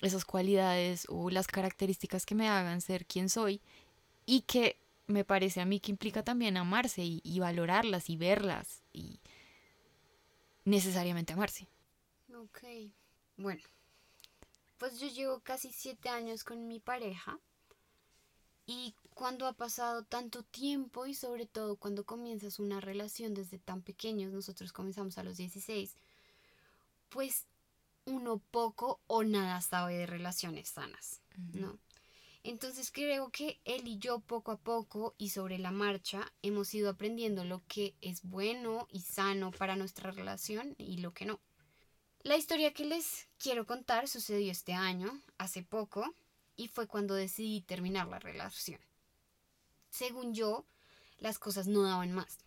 esas 0.00 0.24
cualidades 0.24 1.06
o 1.08 1.30
las 1.30 1.46
características 1.46 2.26
que 2.26 2.34
me 2.34 2.48
hagan 2.48 2.80
ser 2.80 3.06
quien 3.06 3.28
soy 3.28 3.60
y 4.26 4.42
que 4.42 4.76
me 5.06 5.24
parece 5.24 5.60
a 5.60 5.64
mí 5.64 5.80
que 5.80 5.90
implica 5.90 6.22
también 6.22 6.56
amarse 6.56 7.02
y, 7.02 7.20
y 7.24 7.40
valorarlas 7.40 8.08
y 8.10 8.16
verlas 8.16 8.82
y 8.92 9.20
necesariamente 10.64 11.32
amarse. 11.32 11.68
Ok, 12.34 12.64
bueno, 13.36 13.62
pues 14.78 14.98
yo 14.98 15.08
llevo 15.08 15.40
casi 15.40 15.72
siete 15.72 16.08
años 16.08 16.44
con 16.44 16.66
mi 16.66 16.80
pareja 16.80 17.38
y 18.66 18.94
cuando 19.14 19.46
ha 19.46 19.52
pasado 19.52 20.04
tanto 20.04 20.42
tiempo 20.42 21.06
y 21.06 21.14
sobre 21.14 21.46
todo 21.46 21.76
cuando 21.76 22.04
comienzas 22.04 22.58
una 22.58 22.80
relación 22.80 23.34
desde 23.34 23.58
tan 23.58 23.82
pequeños, 23.82 24.32
nosotros 24.32 24.72
comenzamos 24.72 25.18
a 25.18 25.24
los 25.24 25.36
16, 25.36 25.94
pues 27.08 27.46
uno 28.06 28.38
poco 28.50 29.00
o 29.06 29.24
nada 29.24 29.60
sabe 29.60 29.96
de 29.98 30.06
relaciones 30.06 30.70
sanas, 30.70 31.20
¿no? 31.52 31.78
Entonces 32.44 32.90
creo 32.90 33.30
que 33.30 33.60
él 33.64 33.86
y 33.86 33.98
yo 33.98 34.18
poco 34.18 34.50
a 34.50 34.56
poco 34.56 35.14
y 35.16 35.30
sobre 35.30 35.58
la 35.58 35.70
marcha 35.70 36.32
hemos 36.42 36.74
ido 36.74 36.90
aprendiendo 36.90 37.44
lo 37.44 37.62
que 37.68 37.94
es 38.00 38.22
bueno 38.22 38.88
y 38.90 39.00
sano 39.02 39.52
para 39.52 39.76
nuestra 39.76 40.10
relación 40.10 40.74
y 40.76 40.98
lo 40.98 41.12
que 41.12 41.24
no. 41.24 41.38
La 42.22 42.36
historia 42.36 42.72
que 42.72 42.84
les 42.84 43.28
quiero 43.38 43.66
contar 43.66 44.08
sucedió 44.08 44.50
este 44.50 44.72
año, 44.72 45.20
hace 45.38 45.62
poco, 45.62 46.14
y 46.56 46.68
fue 46.68 46.86
cuando 46.86 47.14
decidí 47.14 47.60
terminar 47.60 48.08
la 48.08 48.18
relación. 48.18 48.80
Según 49.90 50.34
yo, 50.34 50.64
las 51.18 51.38
cosas 51.38 51.66
no 51.66 51.82
daban 51.82 52.12
más. 52.12 52.38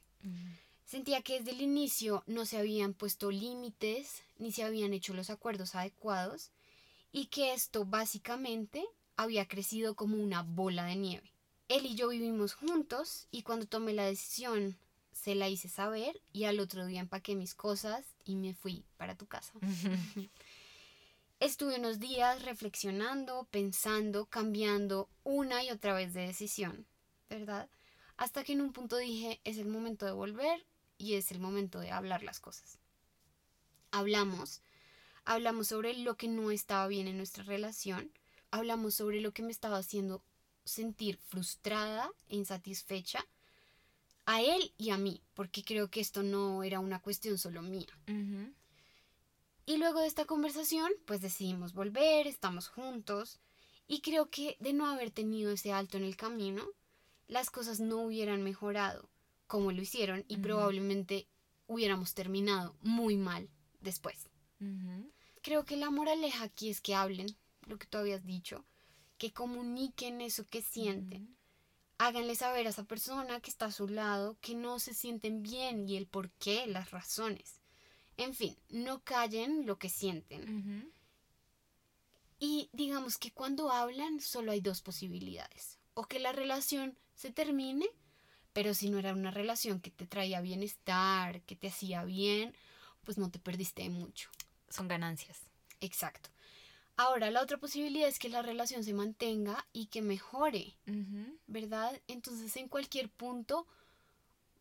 Sentía 0.85 1.21
que 1.21 1.39
desde 1.39 1.51
el 1.51 1.61
inicio 1.61 2.23
no 2.25 2.45
se 2.45 2.57
habían 2.57 2.93
puesto 2.93 3.31
límites 3.31 4.23
ni 4.37 4.51
se 4.51 4.63
habían 4.63 4.93
hecho 4.93 5.13
los 5.13 5.29
acuerdos 5.29 5.75
adecuados 5.75 6.51
y 7.11 7.27
que 7.27 7.53
esto 7.53 7.85
básicamente 7.85 8.85
había 9.17 9.47
crecido 9.47 9.95
como 9.95 10.17
una 10.17 10.43
bola 10.43 10.85
de 10.85 10.95
nieve. 10.95 11.31
Él 11.67 11.85
y 11.85 11.95
yo 11.95 12.09
vivimos 12.09 12.53
juntos 12.53 13.27
y 13.31 13.41
cuando 13.41 13.65
tomé 13.65 13.93
la 13.93 14.05
decisión 14.05 14.77
se 15.11 15.33
la 15.33 15.49
hice 15.49 15.69
saber 15.69 16.21
y 16.33 16.43
al 16.43 16.59
otro 16.59 16.85
día 16.85 16.99
empaqué 16.99 17.35
mis 17.35 17.55
cosas 17.55 18.05
y 18.25 18.35
me 18.35 18.53
fui 18.53 18.83
para 18.97 19.15
tu 19.15 19.25
casa. 19.25 19.53
Estuve 21.39 21.79
unos 21.79 21.99
días 21.99 22.43
reflexionando, 22.43 23.47
pensando, 23.51 24.25
cambiando 24.25 25.09
una 25.23 25.63
y 25.63 25.71
otra 25.71 25.93
vez 25.93 26.13
de 26.13 26.27
decisión, 26.27 26.85
¿verdad? 27.29 27.69
Hasta 28.17 28.43
que 28.43 28.53
en 28.53 28.61
un 28.61 28.71
punto 28.71 28.97
dije, 28.97 29.41
es 29.43 29.57
el 29.57 29.67
momento 29.67 30.05
de 30.05 30.11
volver 30.11 30.65
y 30.97 31.15
es 31.15 31.31
el 31.31 31.39
momento 31.39 31.79
de 31.79 31.91
hablar 31.91 32.23
las 32.23 32.39
cosas. 32.39 32.79
Hablamos, 33.91 34.61
hablamos 35.25 35.67
sobre 35.67 35.93
lo 35.93 36.15
que 36.15 36.27
no 36.27 36.51
estaba 36.51 36.87
bien 36.87 37.07
en 37.07 37.17
nuestra 37.17 37.43
relación, 37.43 38.11
hablamos 38.55 38.95
sobre 38.95 39.21
lo 39.21 39.31
que 39.31 39.43
me 39.43 39.51
estaba 39.51 39.77
haciendo 39.77 40.23
sentir 40.63 41.17
frustrada 41.17 42.09
e 42.27 42.35
insatisfecha 42.35 43.25
a 44.25 44.41
él 44.41 44.73
y 44.77 44.89
a 44.89 44.97
mí, 44.97 45.21
porque 45.33 45.63
creo 45.63 45.89
que 45.89 45.99
esto 45.99 46.23
no 46.23 46.63
era 46.63 46.79
una 46.79 46.99
cuestión 46.99 47.37
solo 47.37 47.61
mía. 47.61 47.93
Y 49.67 49.77
luego 49.77 50.01
de 50.01 50.07
esta 50.07 50.25
conversación, 50.25 50.91
pues 51.05 51.21
decidimos 51.21 51.73
volver, 51.73 52.27
estamos 52.27 52.67
juntos, 52.67 53.39
y 53.87 54.01
creo 54.01 54.29
que 54.29 54.57
de 54.59 54.73
no 54.73 54.87
haber 54.87 55.11
tenido 55.11 55.51
ese 55.51 55.71
alto 55.71 55.97
en 55.97 56.03
el 56.03 56.15
camino, 56.15 56.63
las 57.27 57.49
cosas 57.49 57.79
no 57.79 57.97
hubieran 57.97 58.43
mejorado 58.43 59.09
como 59.47 59.71
lo 59.71 59.81
hicieron 59.81 60.25
y 60.27 60.37
probablemente 60.37 61.27
hubiéramos 61.67 62.13
terminado 62.13 62.75
muy 62.81 63.15
mal 63.17 63.49
después. 63.79 64.29
Creo 65.41 65.65
que 65.65 65.77
la 65.77 65.91
moraleja 65.91 66.43
aquí 66.43 66.69
es 66.69 66.81
que 66.81 66.95
hablen, 66.95 67.27
lo 67.65 67.77
que 67.77 67.87
tú 67.87 67.97
habías 67.97 68.25
dicho, 68.25 68.65
que 69.17 69.33
comuniquen 69.33 70.21
eso 70.21 70.47
que 70.47 70.61
sienten 70.61 71.35
háganle 71.97 72.35
saber 72.35 72.67
a 72.67 72.69
esa 72.69 72.83
persona 72.83 73.39
que 73.39 73.49
está 73.49 73.67
a 73.67 73.71
su 73.71 73.87
lado 73.87 74.37
que 74.41 74.55
no 74.55 74.79
se 74.79 74.93
sienten 74.93 75.41
bien 75.41 75.87
y 75.87 75.97
el 75.97 76.07
por 76.07 76.29
qué, 76.31 76.67
las 76.67 76.91
razones. 76.91 77.61
En 78.17 78.33
fin, 78.33 78.55
no 78.69 79.03
callen 79.03 79.65
lo 79.65 79.77
que 79.77 79.89
sienten. 79.89 80.93
Y 82.39 82.69
digamos 82.73 83.17
que 83.17 83.31
cuando 83.31 83.71
hablan 83.71 84.19
solo 84.19 84.51
hay 84.51 84.61
dos 84.61 84.81
posibilidades. 84.81 85.79
O 85.93 86.03
que 86.05 86.19
la 86.19 86.31
relación 86.31 86.97
se 87.13 87.31
termine, 87.31 87.87
pero 88.53 88.73
si 88.73 88.89
no 88.89 88.99
era 88.99 89.13
una 89.13 89.31
relación 89.31 89.79
que 89.79 89.91
te 89.91 90.05
traía 90.05 90.41
bienestar, 90.41 91.41
que 91.43 91.55
te 91.55 91.67
hacía 91.67 92.03
bien, 92.03 92.53
pues 93.03 93.17
no 93.17 93.29
te 93.31 93.39
perdiste 93.39 93.89
mucho. 93.89 94.29
Son 94.69 94.87
ganancias. 94.87 95.39
Exacto. 95.79 96.29
Ahora, 96.97 97.29
la 97.29 97.41
otra 97.41 97.57
posibilidad 97.57 98.07
es 98.07 98.19
que 98.19 98.29
la 98.29 98.41
relación 98.41 98.83
se 98.83 98.93
mantenga 98.93 99.67
y 99.73 99.87
que 99.87 100.01
mejore, 100.01 100.77
¿verdad? 101.45 101.99
Entonces, 102.07 102.55
en 102.55 102.69
cualquier 102.69 103.09
punto 103.09 103.67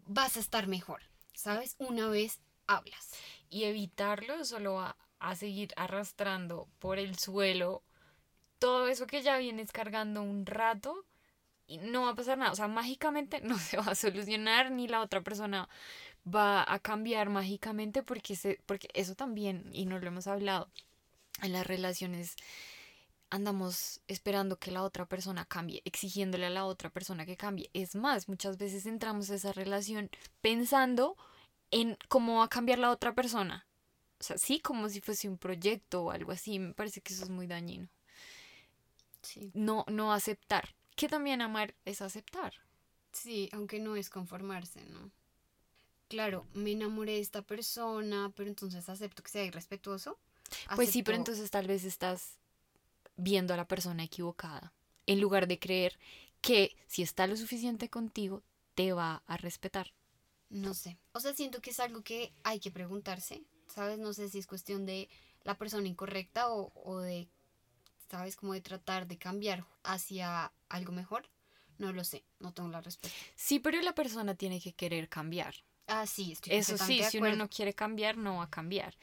vas 0.07 0.37
a 0.37 0.41
estar 0.41 0.67
mejor, 0.67 1.03
¿sabes? 1.33 1.77
Una 1.79 2.09
vez 2.09 2.41
hablas. 2.67 3.11
Y 3.51 3.65
evitarlo 3.65 4.45
solo 4.45 4.75
va 4.75 4.97
a 5.21 5.37
seguir 5.37 5.73
arrastrando 5.77 6.69
por 6.81 6.99
el 6.99 7.19
suelo 7.19 7.83
todo 8.59 8.89
eso 8.89 9.07
que 9.07 9.23
ya 9.23 9.39
vienes 9.39 9.73
cargando 9.73 10.23
un 10.23 10.47
rato 10.47 11.05
y 11.67 11.79
no 11.79 12.03
va 12.03 12.11
a 12.11 12.15
pasar 12.15 12.39
nada. 12.39 12.53
O 12.53 12.57
sea, 12.57 12.69
mágicamente 12.69 13.41
no 13.43 13.59
se 13.59 13.77
va 13.77 13.93
a 13.93 13.95
solucionar 13.95 14.71
ni 14.71 14.89
la 14.89 15.01
otra 15.01 15.21
persona 15.23 15.69
va 16.27 16.65
a 16.67 16.79
cambiar 16.79 17.29
mágicamente 17.29 18.03
porque, 18.03 18.35
se, 18.37 18.59
porque 18.67 18.89
eso 18.95 19.15
también, 19.15 19.69
y 19.73 19.87
no 19.87 19.99
lo 19.99 20.07
hemos 20.09 20.27
hablado, 20.27 20.71
en 21.43 21.53
las 21.53 21.67
relaciones 21.67 22.37
andamos 23.31 24.01
esperando 24.07 24.59
que 24.59 24.71
la 24.71 24.85
otra 24.85 25.07
persona 25.07 25.45
cambie, 25.45 25.83
exigiéndole 25.85 26.47
a 26.47 26.51
la 26.51 26.65
otra 26.67 26.91
persona 26.91 27.27
que 27.27 27.37
cambie. 27.37 27.69
Es 27.73 27.97
más, 27.97 28.29
muchas 28.29 28.59
veces 28.59 28.87
entramos 28.87 29.31
a 29.31 29.35
esa 29.35 29.53
relación 29.53 30.09
pensando 30.41 31.17
en 31.71 31.99
cómo 32.09 32.39
va 32.39 32.45
a 32.45 32.49
cambiar 32.49 32.79
la 32.79 32.91
otra 32.91 33.15
persona. 33.15 33.67
O 34.21 34.23
sea, 34.23 34.39
sí, 34.39 34.61
como 34.61 34.89
si 34.89 35.01
fuese 35.01 35.29
un 35.29 35.39
proyecto 35.39 36.05
o 36.05 36.11
algo 36.13 36.31
así. 36.31 36.59
Me 36.59 36.75
parece 36.75 37.01
que 37.01 37.13
eso 37.13 37.25
es 37.25 37.31
muy 37.31 37.47
dañino. 37.47 37.89
Sí. 39.23 39.51
No, 39.55 39.85
no 39.89 40.13
aceptar. 40.13 40.75
Que 40.95 41.09
también 41.09 41.43
amar 41.43 41.75
es 41.85 42.01
aceptar. 42.01 42.55
Sí, 43.13 43.49
aunque 43.53 43.81
no 43.81 43.97
es 43.97 44.11
conformarse, 44.11 44.85
¿no? 44.87 45.11
Claro, 46.09 46.47
me 46.55 46.73
enamoré 46.73 47.13
de 47.13 47.21
esta 47.21 47.43
persona, 47.43 48.33
pero 48.37 48.49
entonces 48.49 48.89
acepto 48.89 49.23
que 49.23 49.31
sea 49.31 49.45
irrespetuoso. 49.45 50.19
Pues 50.75 50.91
sí, 50.91 51.03
pero 51.03 51.17
entonces 51.17 51.51
tal 51.51 51.67
vez 51.67 51.85
estás 51.85 52.39
viendo 53.17 53.55
a 53.55 53.57
la 53.57 53.69
persona 53.69 54.05
equivocada. 54.05 54.73
En 55.07 55.21
lugar 55.21 55.47
de 55.47 55.59
creer 55.59 55.99
que 56.41 56.77
si 56.87 57.03
está 57.03 57.27
lo 57.27 57.37
suficiente 57.37 57.89
contigo, 57.89 58.43
te 58.75 58.93
va 58.93 59.23
a 59.27 59.37
respetar. 59.37 59.93
No 60.51 60.75
sé. 60.75 60.99
O 61.13 61.21
sea, 61.21 61.35
siento 61.35 61.61
que 61.61 61.71
es 61.71 61.81
algo 61.81 62.03
que 62.03 62.33
hay 62.43 62.61
que 62.61 62.71
preguntarse. 62.71 63.43
¿Sabes? 63.67 63.99
No 63.99 64.13
sé 64.13 64.29
si 64.29 64.39
es 64.39 64.47
cuestión 64.47 64.87
de 64.87 65.09
la 65.43 65.57
persona 65.57 65.89
incorrecta 65.89 66.51
o, 66.51 66.73
o 66.75 66.99
de, 66.99 67.29
¿sabes? 68.11 68.37
Como 68.37 68.53
de 68.53 68.61
tratar 68.61 69.07
de 69.07 69.19
cambiar 69.19 69.67
hacia 69.83 70.53
algo 70.69 70.93
mejor. 70.93 71.29
No 71.79 71.93
lo 71.93 72.05
sé. 72.05 72.25
No 72.39 72.53
tengo 72.53 72.69
la 72.69 72.81
respuesta. 72.81 73.19
Sí, 73.35 73.59
pero 73.59 73.81
la 73.83 73.95
persona 73.95 74.35
tiene 74.35 74.61
que 74.61 74.73
querer 74.73 75.09
cambiar. 75.09 75.55
Ah, 75.87 76.07
sí, 76.07 76.33
estoy 76.33 76.55
Eso 76.55 76.79
sí, 76.79 77.03
si 77.03 77.19
uno 77.19 77.37
no 77.37 77.51
quiere 77.51 77.75
cambiar, 77.75 78.17
no 78.17 78.37
va 78.37 78.45
a 78.45 78.51
cambiar. 78.51 78.97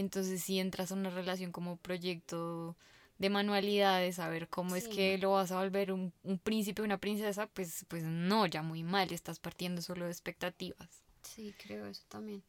Entonces 0.00 0.42
si 0.42 0.60
entras 0.60 0.92
a 0.92 0.94
una 0.94 1.10
relación 1.10 1.50
como 1.50 1.76
proyecto 1.76 2.76
de 3.18 3.30
manualidades, 3.30 4.20
a 4.20 4.28
ver 4.28 4.48
cómo 4.48 4.76
es 4.76 4.86
que 4.86 5.18
lo 5.18 5.32
vas 5.32 5.50
a 5.50 5.58
volver 5.58 5.92
un, 5.92 6.12
un 6.22 6.38
príncipe 6.38 6.82
o 6.82 6.84
una 6.84 6.98
princesa, 6.98 7.48
pues, 7.48 7.84
pues 7.88 8.04
no, 8.04 8.46
ya 8.46 8.62
muy 8.62 8.84
mal, 8.84 9.12
estás 9.12 9.40
partiendo 9.40 9.82
solo 9.82 10.04
de 10.04 10.12
expectativas. 10.12 11.02
Sí, 11.22 11.52
creo 11.58 11.86
eso 11.86 12.04
también. 12.08 12.44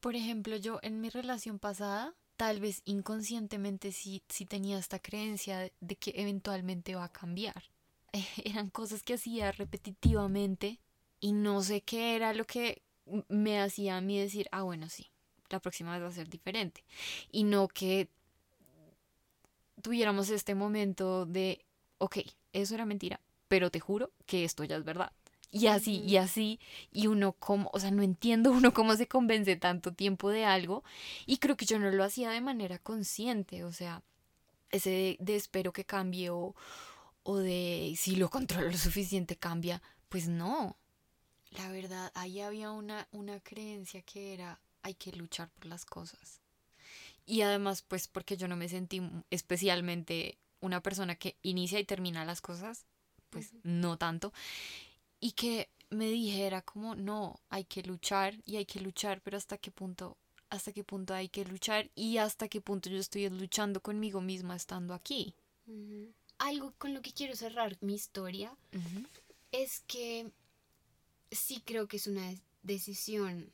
Por 0.00 0.14
ejemplo, 0.14 0.56
yo 0.56 0.78
en 0.82 1.00
mi 1.00 1.08
relación 1.08 1.58
pasada, 1.58 2.14
tal 2.36 2.60
vez 2.60 2.82
inconscientemente 2.84 3.92
sí, 3.92 4.22
sí 4.28 4.44
tenía 4.44 4.78
esta 4.78 4.98
creencia 4.98 5.72
de 5.80 5.96
que 5.96 6.12
eventualmente 6.16 6.94
va 6.96 7.04
a 7.04 7.12
cambiar. 7.12 7.64
Eran 8.44 8.68
cosas 8.68 9.02
que 9.02 9.14
hacía 9.14 9.52
repetitivamente 9.52 10.80
y 11.18 11.32
no 11.32 11.62
sé 11.62 11.80
qué 11.80 12.14
era 12.14 12.34
lo 12.34 12.44
que 12.44 12.82
me 13.28 13.58
hacía 13.58 13.96
a 13.96 14.00
mí 14.02 14.18
decir, 14.18 14.48
ah, 14.52 14.62
bueno, 14.62 14.90
sí, 14.90 15.10
la 15.50 15.60
próxima 15.60 15.92
vez 15.92 16.02
va 16.02 16.08
a 16.08 16.12
ser 16.12 16.28
diferente. 16.28 16.84
Y 17.30 17.44
no 17.44 17.68
que 17.68 18.08
tuviéramos 19.82 20.30
este 20.30 20.54
momento 20.54 21.26
de, 21.26 21.64
ok, 21.98 22.18
eso 22.52 22.74
era 22.74 22.86
mentira, 22.86 23.20
pero 23.48 23.70
te 23.70 23.80
juro 23.80 24.12
que 24.26 24.44
esto 24.44 24.64
ya 24.64 24.76
es 24.76 24.84
verdad. 24.84 25.12
Y 25.52 25.66
así, 25.66 25.98
y 26.06 26.16
así, 26.16 26.60
y 26.92 27.08
uno 27.08 27.32
como, 27.32 27.70
o 27.72 27.80
sea, 27.80 27.90
no 27.90 28.02
entiendo 28.02 28.52
uno 28.52 28.72
cómo 28.72 28.94
se 28.96 29.08
convence 29.08 29.56
tanto 29.56 29.92
tiempo 29.92 30.30
de 30.30 30.44
algo, 30.44 30.84
y 31.26 31.38
creo 31.38 31.56
que 31.56 31.66
yo 31.66 31.78
no 31.78 31.90
lo 31.90 32.04
hacía 32.04 32.30
de 32.30 32.40
manera 32.40 32.78
consciente, 32.78 33.64
o 33.64 33.72
sea, 33.72 34.02
ese 34.70 35.16
de, 35.18 35.36
espero 35.36 35.72
que 35.72 35.84
cambie 35.84 36.30
o, 36.30 36.54
o 37.24 37.36
de 37.38 37.94
si 37.98 38.14
lo 38.14 38.30
controlo 38.30 38.70
lo 38.70 38.78
suficiente 38.78 39.36
cambia, 39.36 39.82
pues 40.08 40.28
no. 40.28 40.76
la 41.50 41.70
verdad, 41.72 42.12
ahí 42.14 42.40
había 42.40 42.70
una, 42.70 43.08
una 43.10 43.40
creencia 43.40 44.02
que 44.02 44.32
era 44.34 44.60
hay 44.82 44.94
que 44.94 45.12
luchar 45.12 45.50
por 45.50 45.66
las 45.66 45.84
cosas. 45.84 46.40
Y 47.26 47.42
además, 47.42 47.82
pues 47.82 48.08
porque 48.08 48.36
yo 48.36 48.48
no 48.48 48.56
me 48.56 48.68
sentí 48.68 49.00
especialmente 49.30 50.38
una 50.60 50.82
persona 50.82 51.14
que 51.14 51.36
inicia 51.42 51.78
y 51.78 51.84
termina 51.84 52.24
las 52.24 52.40
cosas, 52.40 52.84
pues 53.30 53.52
no 53.62 53.96
tanto. 53.96 54.32
Y 55.20 55.32
que 55.32 55.68
me 55.90 56.06
dijera 56.10 56.62
como, 56.62 56.94
no, 56.94 57.40
hay 57.48 57.64
que 57.64 57.82
luchar 57.82 58.34
y 58.44 58.56
hay 58.56 58.66
que 58.66 58.80
luchar, 58.80 59.20
pero 59.22 59.36
hasta 59.36 59.58
qué 59.58 59.70
punto, 59.70 60.16
hasta 60.48 60.72
qué 60.72 60.84
punto 60.84 61.14
hay 61.14 61.28
que 61.28 61.44
luchar 61.44 61.90
y 61.94 62.18
hasta 62.18 62.48
qué 62.48 62.60
punto 62.60 62.90
yo 62.90 62.98
estoy 62.98 63.28
luchando 63.28 63.80
conmigo 63.80 64.20
misma 64.20 64.56
estando 64.56 64.94
aquí. 64.94 65.34
Algo 66.38 66.72
con 66.78 66.94
lo 66.94 67.02
que 67.02 67.12
quiero 67.12 67.36
cerrar 67.36 67.76
mi 67.80 67.94
historia 67.94 68.56
es 69.52 69.82
que 69.86 70.30
sí 71.30 71.62
creo 71.64 71.86
que 71.86 71.96
es 71.96 72.06
una 72.06 72.34
decisión 72.62 73.52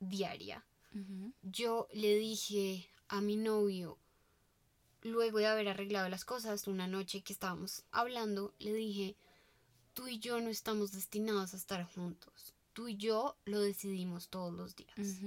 diaria. 0.00 0.64
Yo 1.42 1.86
le 1.92 2.16
dije 2.16 2.90
a 3.08 3.20
mi 3.20 3.36
novio, 3.36 3.96
luego 5.02 5.38
de 5.38 5.46
haber 5.46 5.68
arreglado 5.68 6.08
las 6.08 6.24
cosas, 6.24 6.66
una 6.66 6.88
noche 6.88 7.22
que 7.22 7.32
estábamos 7.32 7.84
hablando, 7.92 8.52
le 8.58 8.74
dije, 8.74 9.16
tú 9.94 10.08
y 10.08 10.18
yo 10.18 10.40
no 10.40 10.50
estamos 10.50 10.92
destinados 10.92 11.54
a 11.54 11.56
estar 11.56 11.84
juntos. 11.84 12.54
Tú 12.72 12.88
y 12.88 12.96
yo 12.96 13.36
lo 13.44 13.60
decidimos 13.60 14.28
todos 14.28 14.52
los 14.52 14.74
días. 14.74 15.20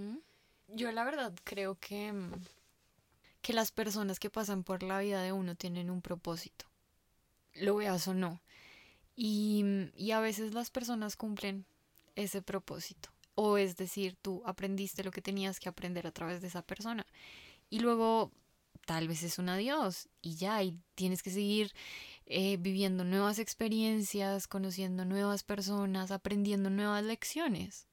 Yo 0.68 0.92
la 0.92 1.04
verdad 1.04 1.34
creo 1.44 1.78
que, 1.80 2.12
mm, 2.12 2.32
que 3.42 3.54
las 3.54 3.72
personas 3.72 4.20
que 4.20 4.30
pasan 4.30 4.64
por 4.64 4.84
la 4.84 5.00
vida 5.00 5.22
de 5.22 5.32
uno 5.32 5.56
tienen 5.56 5.90
un 5.90 6.02
propósito. 6.02 6.66
Lo 7.54 7.76
veas 7.76 8.08
o 8.08 8.14
no. 8.14 8.42
Y, 9.16 9.64
y 9.96 10.12
a 10.12 10.20
veces 10.20 10.54
las 10.54 10.72
personas 10.72 11.16
cumplen 11.16 11.66
ese 12.16 12.42
propósito. 12.42 13.13
O 13.36 13.58
es 13.58 13.76
decir, 13.76 14.16
tú 14.22 14.44
aprendiste 14.46 15.04
lo 15.04 15.12
que 15.12 15.22
tenías 15.22 15.60
que 15.60 15.70
aprender 15.70 16.06
a 16.08 16.12
través 16.12 16.42
de 16.42 16.48
esa 16.48 16.62
persona. 16.62 17.06
Y 17.70 17.80
luego 17.80 18.32
tal 18.86 19.08
vez 19.08 19.24
es 19.24 19.40
un 19.40 19.50
adiós 19.50 20.10
y 20.22 20.36
ya, 20.36 20.62
y 20.64 20.78
tienes 20.96 21.24
que 21.24 21.32
seguir 21.32 21.74
eh, 22.26 22.58
viviendo 22.58 23.04
nuevas 23.04 23.40
experiencias, 23.40 24.48
conociendo 24.48 25.06
nuevas 25.06 25.44
personas, 25.44 26.12
aprendiendo 26.12 26.70
nuevas 26.70 27.04
lecciones. 27.04 27.88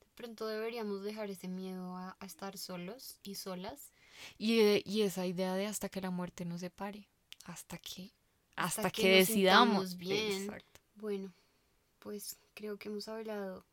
De 0.00 0.06
pronto 0.14 0.46
deberíamos 0.46 1.02
dejar 1.02 1.30
ese 1.30 1.48
miedo 1.48 1.96
a, 1.96 2.16
estar 2.24 2.58
solos 2.58 3.18
y 3.22 3.34
solas. 3.36 3.92
Y, 4.36 4.60
eh, 4.60 4.82
y, 4.84 5.02
esa 5.02 5.26
idea 5.26 5.54
de 5.54 5.66
hasta 5.66 5.88
que 5.88 6.00
la 6.00 6.10
muerte 6.10 6.44
nos 6.44 6.60
separe, 6.60 7.08
hasta 7.44 7.78
que, 7.78 8.10
hasta, 8.56 8.90
que, 8.90 9.08
decidamos. 9.18 9.96
bien. 9.96 10.50
Bueno, 10.96 11.32
pues 12.00 12.36
creo 12.54 12.76
que 12.78 12.88
hemos 12.88 13.06
hablado 13.06 13.64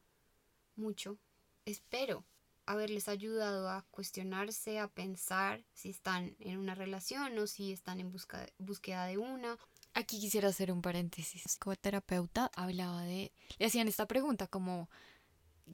mucho. 0.77 1.17
Espero 1.65 2.25
haberles 2.65 3.07
ayudado 3.07 3.69
a 3.69 3.83
cuestionarse, 3.91 4.79
a 4.79 4.87
pensar 4.87 5.63
si 5.73 5.89
están 5.89 6.35
en 6.39 6.57
una 6.57 6.75
relación 6.75 7.37
o 7.37 7.47
si 7.47 7.71
están 7.71 7.99
en 7.99 8.11
busca, 8.11 8.45
búsqueda 8.57 9.05
de 9.05 9.17
una. 9.17 9.57
Aquí 9.93 10.19
quisiera 10.19 10.49
hacer 10.49 10.71
un 10.71 10.81
paréntesis. 10.81 11.57
Como 11.57 11.75
terapeuta 11.75 12.51
hablaba 12.55 13.03
de... 13.03 13.31
Le 13.59 13.65
hacían 13.67 13.87
esta 13.87 14.07
pregunta 14.07 14.47
como, 14.47 14.89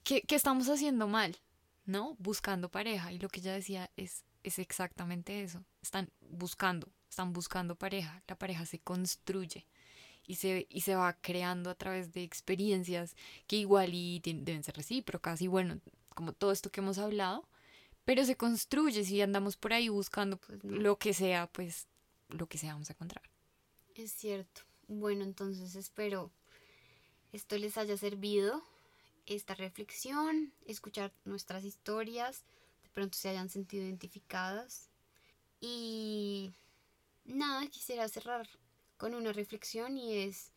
¿qué, 0.04 0.22
qué 0.22 0.36
estamos 0.36 0.70
haciendo 0.70 1.08
mal? 1.08 1.38
¿No? 1.86 2.16
Buscando 2.20 2.70
pareja. 2.70 3.12
Y 3.12 3.20
lo 3.20 3.30
que 3.30 3.40
ella 3.40 3.54
decía 3.54 3.90
es, 3.96 4.26
es 4.44 4.60
exactamente 4.60 5.44
eso. 5.44 5.64
Están 5.82 6.12
buscando, 6.20 6.92
están 7.10 7.34
buscando 7.34 7.76
pareja. 7.76 8.22
La 8.28 8.38
pareja 8.38 8.66
se 8.66 8.80
construye 8.80 9.66
y 10.32 10.36
se, 10.36 10.66
y 10.70 10.80
se 10.80 10.96
va 10.96 11.12
creando 11.12 11.70
a 11.70 11.76
través 11.76 12.14
de 12.14 12.24
experiencias 12.24 13.18
que 13.48 13.58
igual 13.58 13.94
y 13.94 14.22
deben 14.24 14.64
ser 14.64 14.78
recíprocas 14.78 15.42
y 15.42 15.48
bueno, 15.48 15.82
como 16.16 16.32
todo 16.32 16.54
esto 16.54 16.72
que 16.72 16.80
hemos 16.80 17.00
hablado, 17.00 17.50
pero 18.06 18.24
se 18.24 18.38
construye 18.38 19.04
si 19.04 19.20
andamos 19.20 19.58
por 19.58 19.74
ahí 19.74 19.90
buscando 19.90 20.38
pues, 20.38 20.64
lo 20.64 20.98
que 20.98 21.14
sea, 21.14 21.48
pues 21.48 21.86
lo 22.30 22.48
que 22.48 22.58
sea 22.58 22.72
vamos 22.72 22.90
a 22.90 22.94
encontrar. 22.94 23.30
Es 23.94 24.14
cierto. 24.14 24.62
Bueno, 24.88 25.26
entonces 25.26 25.76
espero 25.76 26.32
esto 27.34 27.58
les 27.58 27.78
haya 27.78 27.98
servido, 27.98 28.64
esta 29.26 29.54
reflexión, 29.54 30.54
escuchar 30.66 31.12
nuestras 31.26 31.66
historias, 31.66 32.46
de 32.84 32.90
pronto 32.92 33.18
se 33.18 33.28
hayan 33.28 33.50
sentido 33.50 33.84
identificadas. 33.84 34.90
Y 35.60 36.54
nada, 37.26 37.68
quisiera 37.68 38.08
cerrar 38.08 38.48
con 39.02 39.16
una 39.16 39.34
reflexión 39.34 39.98
y 39.98 40.14
es 40.14 40.52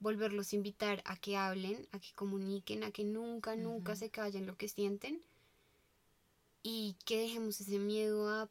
volverlos 0.00 0.50
a 0.50 0.56
invitar 0.56 1.02
a 1.04 1.14
que 1.14 1.36
hablen, 1.36 1.86
a 1.92 1.98
que 1.98 2.14
comuniquen, 2.14 2.84
a 2.84 2.90
que 2.90 3.04
nunca, 3.04 3.54
nunca 3.54 3.96
se 3.96 4.08
callen 4.08 4.46
lo 4.46 4.56
que 4.56 4.66
sienten 4.66 5.20
y 6.62 6.96
que 7.04 7.18
dejemos 7.18 7.60
ese 7.60 7.78
miedo 7.78 8.30
a 8.30 8.48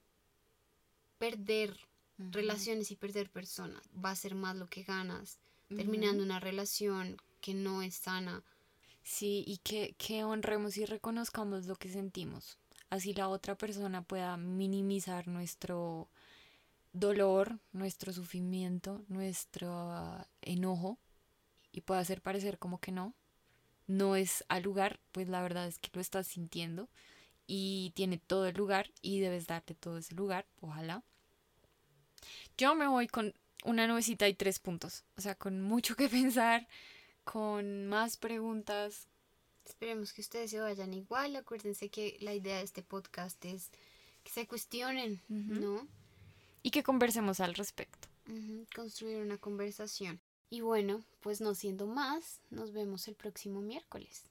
perder 1.17 1.75
relaciones 2.19 2.91
y 2.91 2.95
perder 2.95 3.31
personas. 3.31 3.81
Va 3.93 4.11
a 4.11 4.15
ser 4.15 4.35
más 4.35 4.55
lo 4.55 4.69
que 4.69 4.83
ganas 4.83 5.39
terminando 5.69 6.21
una 6.21 6.39
relación 6.39 7.17
que 7.41 7.55
no 7.55 7.81
es 7.81 7.95
sana. 7.95 8.43
Sí, 9.01 9.43
y 9.47 9.57
que, 9.57 9.95
que 9.97 10.23
honremos 10.23 10.77
y 10.77 10.85
reconozcamos 10.85 11.65
lo 11.65 11.77
que 11.77 11.89
sentimos. 11.89 12.59
Así 12.91 13.15
la 13.15 13.27
otra 13.27 13.57
persona 13.57 14.03
pueda 14.03 14.37
minimizar 14.37 15.27
nuestro 15.27 16.09
dolor, 16.93 17.59
nuestro 17.71 18.11
sufrimiento, 18.13 19.03
nuestro 19.07 20.25
enojo 20.41 20.97
y 21.71 21.81
puede 21.81 22.01
hacer 22.01 22.21
parecer 22.21 22.57
como 22.59 22.79
que 22.79 22.91
no, 22.91 23.13
no 23.87 24.15
es 24.15 24.43
al 24.49 24.63
lugar, 24.63 24.99
pues 25.11 25.27
la 25.27 25.41
verdad 25.41 25.67
es 25.67 25.79
que 25.79 25.89
lo 25.93 26.01
estás 26.01 26.27
sintiendo 26.27 26.89
y 27.47 27.91
tiene 27.95 28.17
todo 28.17 28.45
el 28.47 28.55
lugar 28.55 28.91
y 29.01 29.19
debes 29.19 29.47
darte 29.47 29.73
todo 29.75 29.97
ese 29.97 30.15
lugar, 30.15 30.45
ojalá. 30.61 31.03
Yo 32.57 32.75
me 32.75 32.87
voy 32.87 33.07
con 33.07 33.33
una 33.63 33.87
nuevecita 33.87 34.27
y 34.27 34.33
tres 34.33 34.59
puntos, 34.59 35.03
o 35.17 35.21
sea, 35.21 35.35
con 35.35 35.61
mucho 35.61 35.95
que 35.95 36.09
pensar, 36.09 36.67
con 37.23 37.87
más 37.87 38.17
preguntas. 38.17 39.07
Esperemos 39.65 40.13
que 40.13 40.21
ustedes 40.21 40.51
se 40.51 40.59
vayan 40.59 40.93
igual, 40.93 41.35
acuérdense 41.35 41.89
que 41.89 42.17
la 42.21 42.33
idea 42.33 42.57
de 42.57 42.63
este 42.63 42.83
podcast 42.83 43.43
es 43.45 43.69
que 44.23 44.31
se 44.31 44.47
cuestionen, 44.47 45.21
¿no? 45.27 45.87
Y 46.63 46.71
que 46.71 46.83
conversemos 46.83 47.39
al 47.39 47.53
respecto. 47.55 48.07
Construir 48.75 49.21
una 49.21 49.37
conversación. 49.37 50.21
Y 50.49 50.61
bueno, 50.61 51.03
pues 51.21 51.41
no 51.41 51.55
siendo 51.55 51.87
más, 51.87 52.41
nos 52.49 52.71
vemos 52.73 53.07
el 53.07 53.15
próximo 53.15 53.61
miércoles. 53.61 54.30